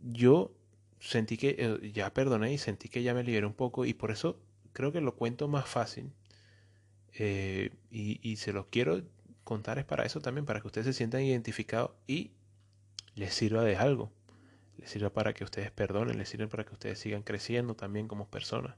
Yo 0.03 0.53
sentí 0.99 1.37
que 1.37 1.57
eh, 1.59 1.93
ya 1.93 2.13
perdoné 2.13 2.53
y 2.53 2.59
sentí 2.59 2.89
que 2.89 3.03
ya 3.03 3.15
me 3.15 3.25
liberé 3.25 3.47
un 3.47 3.55
poco 3.55 3.85
y 3.85 3.95
por 3.95 4.11
eso 4.11 4.41
creo 4.73 4.93
que 4.93 5.01
lo 5.01 5.17
cuento 5.17 5.49
más 5.49 5.67
fácil 5.67 6.13
eh, 7.15 7.71
y, 7.91 8.37
se 8.37 8.53
los 8.53 8.67
quiero 8.67 9.03
contar 9.45 9.79
es 9.79 9.85
para 9.85 10.05
eso 10.05 10.21
también, 10.21 10.47
para 10.47 10.61
que 10.61 10.69
ustedes 10.69 10.87
se 10.87 10.93
sientan 10.93 11.23
identificados 11.23 11.93
y 12.07 12.33
les 13.15 13.35
sirva 13.35 13.65
de 13.65 13.77
algo. 13.77 14.13
Les 14.79 14.91
sirva 14.91 15.11
para 15.11 15.35
que 15.35 15.45
ustedes 15.45 15.71
perdonen, 15.71 16.19
les 16.19 16.29
sirva 16.29 16.47
para 16.49 16.65
que 16.65 16.73
ustedes 16.73 16.99
sigan 16.99 17.23
creciendo 17.23 17.75
también 17.75 18.09
como 18.09 18.29
personas. 18.29 18.77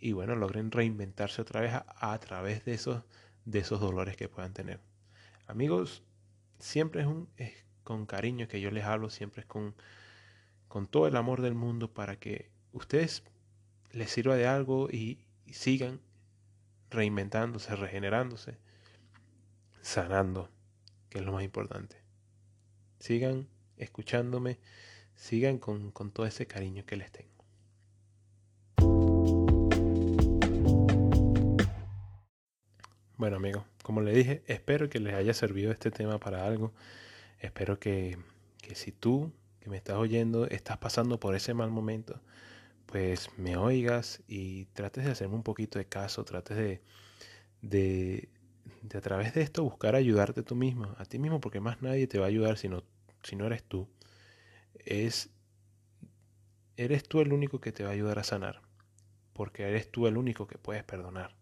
Y 0.00 0.12
bueno, 0.12 0.36
logren 0.36 0.70
reinventarse 0.70 1.42
otra 1.42 1.60
vez 1.60 1.72
a, 1.74 2.18
través 2.20 2.64
de 2.64 2.74
esos, 2.74 3.02
de 3.44 3.58
esos 3.58 3.80
dolores 3.80 4.16
que 4.16 4.28
puedan 4.28 4.52
tener. 4.52 4.80
Amigos, 5.46 6.02
siempre 6.58 7.02
es, 7.02 7.06
un, 7.06 7.28
con 7.86 8.04
cariño 8.04 8.48
que 8.48 8.60
yo 8.60 8.72
les 8.72 8.84
hablo, 8.84 9.08
siempre 9.10 9.42
es 9.42 9.46
con, 9.46 9.74
con 10.66 10.88
todo 10.88 11.06
el 11.06 11.16
amor 11.16 11.40
del 11.40 11.54
mundo 11.54 11.94
para 11.94 12.16
que 12.16 12.50
ustedes 12.72 13.22
les 13.92 14.10
sirva 14.10 14.34
de 14.34 14.46
algo 14.46 14.90
y, 14.90 15.20
sigan 15.52 16.00
reinventándose, 16.90 17.76
regenerándose, 17.76 18.58
sanando, 19.80 20.50
que 21.08 21.20
es 21.20 21.24
lo 21.24 21.30
más 21.32 21.44
importante. 21.44 21.96
Sigan 22.98 23.46
escuchándome, 23.76 24.58
sigan 25.14 25.58
con, 25.58 25.92
con 25.92 26.10
todo 26.10 26.26
ese 26.26 26.48
cariño 26.48 26.84
que 26.84 26.96
les 26.96 27.12
tengo. 27.12 27.36
Bueno 33.16 33.36
amigos, 33.36 33.64
como 33.84 34.00
les 34.00 34.16
dije, 34.16 34.42
espero 34.46 34.90
que 34.90 34.98
les 34.98 35.14
haya 35.14 35.32
servido 35.32 35.70
este 35.70 35.92
tema 35.92 36.18
para 36.18 36.44
algo. 36.44 36.74
Espero 37.46 37.78
que, 37.78 38.18
que 38.58 38.74
si 38.74 38.92
tú 38.92 39.32
que 39.60 39.70
me 39.70 39.76
estás 39.76 39.96
oyendo 39.96 40.46
estás 40.46 40.78
pasando 40.78 41.18
por 41.20 41.34
ese 41.34 41.54
mal 41.54 41.70
momento, 41.70 42.20
pues 42.86 43.30
me 43.36 43.56
oigas 43.56 44.22
y 44.28 44.66
trates 44.66 45.04
de 45.04 45.12
hacerme 45.12 45.36
un 45.36 45.42
poquito 45.42 45.78
de 45.78 45.86
caso, 45.86 46.24
trates 46.24 46.56
de, 46.56 46.80
de, 47.62 48.28
a 48.94 49.00
través 49.00 49.34
de 49.34 49.42
esto 49.42 49.62
buscar 49.64 49.94
ayudarte 49.94 50.42
tú 50.42 50.54
mismo, 50.54 50.94
a 50.98 51.04
ti 51.04 51.18
mismo, 51.18 51.40
porque 51.40 51.60
más 51.60 51.82
nadie 51.82 52.06
te 52.06 52.18
va 52.18 52.26
a 52.26 52.28
ayudar 52.28 52.58
si 52.58 52.68
no, 52.68 52.82
si 53.22 53.36
no 53.36 53.46
eres 53.46 53.62
tú. 53.64 53.88
Es, 54.84 55.30
eres 56.76 57.04
tú 57.08 57.20
el 57.20 57.32
único 57.32 57.60
que 57.60 57.72
te 57.72 57.82
va 57.82 57.90
a 57.90 57.92
ayudar 57.92 58.18
a 58.18 58.24
sanar, 58.24 58.62
porque 59.32 59.64
eres 59.64 59.90
tú 59.90 60.06
el 60.06 60.16
único 60.16 60.46
que 60.46 60.58
puedes 60.58 60.84
perdonar. 60.84 61.34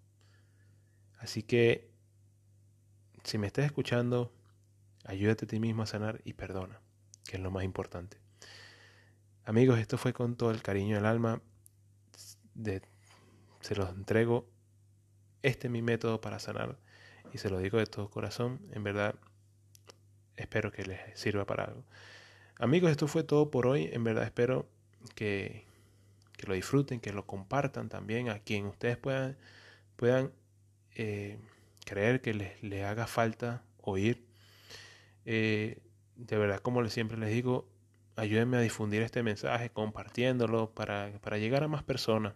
Así 1.18 1.42
que, 1.42 1.90
si 3.22 3.38
me 3.38 3.46
estás 3.46 3.64
escuchando, 3.64 4.32
ayúdate 5.04 5.44
a 5.44 5.48
ti 5.48 5.60
mismo 5.60 5.82
a 5.82 5.86
sanar 5.86 6.20
y 6.24 6.32
perdona, 6.34 6.80
que 7.24 7.36
es 7.36 7.42
lo 7.42 7.50
más 7.50 7.64
importante. 7.64 8.18
Amigos, 9.44 9.78
esto 9.78 9.98
fue 9.98 10.12
con 10.12 10.36
todo 10.36 10.50
el 10.50 10.62
cariño 10.62 10.96
del 10.96 11.06
alma. 11.06 11.42
De, 12.54 12.82
se 13.60 13.74
los 13.74 13.90
entrego. 13.90 14.48
Este 15.42 15.66
es 15.66 15.70
mi 15.70 15.82
método 15.82 16.20
para 16.20 16.38
sanar. 16.38 16.78
Y 17.32 17.38
se 17.38 17.50
lo 17.50 17.58
digo 17.58 17.78
de 17.78 17.86
todo 17.86 18.08
corazón. 18.08 18.60
En 18.72 18.82
verdad, 18.84 19.14
espero 20.36 20.72
que 20.72 20.84
les 20.84 21.00
sirva 21.18 21.44
para 21.44 21.64
algo. 21.64 21.84
Amigos, 22.58 22.90
esto 22.90 23.06
fue 23.06 23.22
todo 23.22 23.50
por 23.50 23.66
hoy. 23.66 23.90
En 23.92 24.04
verdad, 24.04 24.24
espero 24.24 24.66
que, 25.14 25.66
que 26.36 26.46
lo 26.46 26.54
disfruten, 26.54 27.00
que 27.00 27.12
lo 27.12 27.26
compartan 27.26 27.88
también 27.88 28.30
a 28.30 28.38
quien 28.38 28.66
ustedes 28.66 28.96
puedan, 28.96 29.36
puedan 29.96 30.32
eh, 30.94 31.38
creer 31.84 32.20
que 32.22 32.32
les, 32.32 32.62
les, 32.62 32.84
haga 32.84 33.06
falta 33.06 33.62
oír. 33.82 34.24
Eh, 35.26 35.78
de 36.16 36.38
verdad, 36.38 36.60
como 36.60 36.86
siempre 36.88 37.18
les 37.18 37.30
digo, 37.30 37.68
ayúdenme 38.16 38.56
a 38.56 38.60
difundir 38.60 39.02
este 39.02 39.22
mensaje 39.22 39.70
compartiéndolo 39.70 40.70
para, 40.70 41.10
llegar 41.38 41.64
a 41.64 41.68
más 41.68 41.82
personas. 41.82 42.34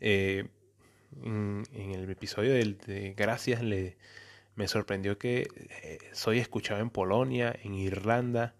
Eh, 0.00 0.48
en, 1.22 1.64
el 1.74 2.08
episodio 2.10 2.52
de 2.52 3.14
Gracias 3.16 3.62
le, 3.62 3.96
me 4.58 4.66
sorprendió 4.66 5.18
que 5.18 5.48
eh, 5.82 5.98
soy 6.12 6.40
escuchado 6.40 6.80
en 6.80 6.90
Polonia, 6.90 7.54
en 7.62 7.74
Irlanda, 7.74 8.54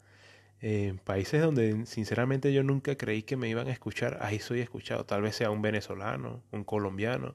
en 0.61 0.99
países 0.99 1.43
donde 1.43 1.87
sinceramente 1.87 2.53
yo 2.53 2.63
nunca 2.63 2.97
creí 2.97 3.25
que 3.25 3.37
me 3.37 3.49
iban 3.49 3.67
a 3.67 3.73
escuchar. 3.73 4.19
Ahí 4.23 4.39
soy 4.39 4.61
escuchado, 4.61 5.05
tal 5.07 5.23
vez 5.23 5.35
sea 5.35 5.51
un 5.51 5.61
venezolano, 5.61 6.43
un 6.53 6.63
colombiano, 6.63 7.35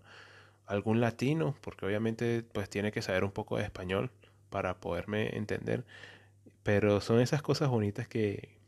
algún 0.65 1.01
latino, 1.01 1.55
porque 1.61 1.85
obviamente 1.85 2.43
pues 2.53 2.69
tiene 2.69 2.93
que 2.93 3.01
saber 3.01 3.25
un 3.25 3.31
poco 3.31 3.57
de 3.57 3.63
español 3.63 4.11
para 4.53 4.79
poderme 4.79 5.35
entender. 5.35 5.83
Pero 6.61 7.01
son 7.01 7.19
esas 7.19 7.41
cosas 7.41 7.69
bonitas 7.69 8.07
que, 8.07 8.59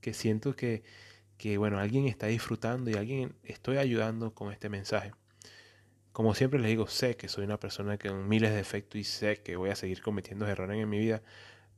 que 0.00 0.12
siento 0.12 0.56
que, 0.56 0.82
que, 1.38 1.56
bueno, 1.56 1.78
alguien 1.78 2.08
está 2.08 2.26
disfrutando 2.26 2.90
y 2.90 2.94
alguien 2.94 3.36
estoy 3.44 3.76
ayudando 3.76 4.34
con 4.34 4.52
este 4.52 4.68
mensaje. 4.68 5.12
Como 6.10 6.34
siempre 6.34 6.58
les 6.58 6.68
digo, 6.68 6.88
sé 6.88 7.16
que 7.16 7.28
soy 7.28 7.44
una 7.44 7.60
persona 7.60 7.96
con 7.96 8.28
miles 8.28 8.50
de 8.50 8.56
defectos 8.56 9.00
y 9.00 9.04
sé 9.04 9.40
que 9.40 9.54
voy 9.54 9.70
a 9.70 9.76
seguir 9.76 10.02
cometiendo 10.02 10.48
errores 10.48 10.82
en 10.82 10.88
mi 10.88 10.98
vida, 10.98 11.22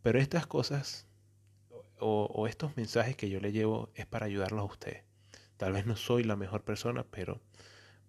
pero 0.03 0.19
estas 0.19 0.47
cosas 0.47 1.07
o, 1.99 2.47
estos 2.49 2.75
mensajes 2.79 3.17
que 3.17 3.29
yo 3.29 3.39
le 3.39 3.53
llevo 3.53 3.91
es 3.95 4.07
para 4.07 4.25
ayudarlos 4.25 4.61
a 4.61 4.65
ustedes. 4.73 5.05
Tal 5.59 5.75
vez 5.75 5.85
no 5.85 5.97
soy 5.97 6.25
la 6.25 6.37
mejor 6.37 6.65
persona, 6.65 7.05
pero 7.11 7.43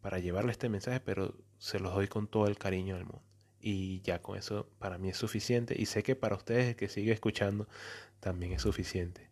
para 0.02 0.20
llevarle 0.20 0.54
este 0.54 0.70
mensaje, 0.70 1.02
pero 1.02 1.36
se 1.58 1.82
los 1.82 1.94
doy 1.94 2.08
con 2.08 2.28
todo 2.28 2.48
el 2.48 2.58
cariño 2.58 2.96
del 2.96 3.06
mundo. 3.06 3.27
Y 3.60 4.02
ya 4.02 4.22
con 4.22 4.38
eso 4.38 4.70
para 4.80 4.98
mí 4.98 5.10
es 5.10 5.18
suficiente 5.18 5.76
y 5.78 5.88
sé 5.88 6.04
que 6.04 6.16
para 6.16 6.36
ustedes 6.36 6.76
que 6.76 6.88
sigue 6.88 7.12
escuchando 7.12 7.68
también 8.20 8.54
es 8.54 8.62
suficiente. 8.62 9.30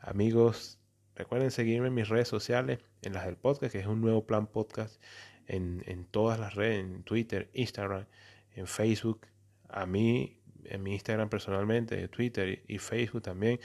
Amigos, 0.00 0.78
recuerden 1.14 1.50
seguirme 1.50 1.88
en 1.88 1.94
mis 1.94 2.08
redes 2.08 2.28
sociales, 2.28 2.78
en 3.02 3.12
las 3.12 3.26
del 3.26 3.36
podcast, 3.36 3.72
que 3.72 3.80
es 3.80 3.86
un 3.86 4.00
nuevo 4.00 4.26
plan 4.26 4.46
podcast, 4.46 5.00
en, 5.46 5.82
en 5.86 6.04
todas 6.04 6.40
las 6.40 6.54
redes, 6.54 6.84
en 6.84 7.02
Twitter, 7.02 7.50
Instagram, 7.52 8.06
en 8.54 8.66
Facebook. 8.66 9.26
A 9.68 9.86
mí, 9.86 10.40
en 10.64 10.82
mi 10.82 10.92
Instagram 10.92 11.28
personalmente, 11.28 12.08
Twitter 12.08 12.62
y 12.66 12.78
Facebook 12.78 13.22
también, 13.22 13.60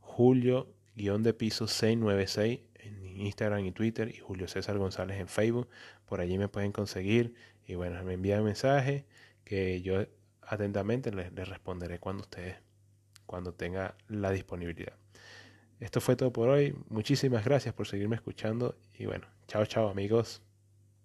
Julio 0.00 0.74
guion 0.96 1.22
de 1.22 1.34
piso 1.34 1.66
696 1.66 2.60
en 2.76 3.20
Instagram 3.20 3.64
y 3.64 3.72
Twitter 3.72 4.10
y 4.14 4.18
Julio 4.18 4.48
César 4.48 4.78
González 4.78 5.18
en 5.18 5.28
Facebook. 5.28 5.68
Por 6.06 6.20
allí 6.20 6.38
me 6.38 6.48
pueden 6.48 6.72
conseguir 6.72 7.34
y 7.66 7.74
bueno, 7.74 8.02
me 8.04 8.14
envían 8.14 8.44
mensaje 8.44 9.06
que 9.44 9.82
yo 9.82 10.04
atentamente 10.42 11.12
les, 11.12 11.32
responderé 11.48 11.98
cuando 11.98 12.22
ustedes, 12.22 12.56
cuando 13.26 13.54
tenga 13.54 13.96
la 14.08 14.30
disponibilidad. 14.30 14.94
Esto 15.80 16.00
fue 16.00 16.16
todo 16.16 16.32
por 16.32 16.48
hoy. 16.48 16.74
Muchísimas 16.88 17.44
gracias 17.44 17.74
por 17.74 17.86
seguirme 17.86 18.16
escuchando 18.16 18.76
y 18.94 19.06
bueno, 19.06 19.26
chao 19.46 19.66
chao 19.66 19.88
amigos. 19.88 20.42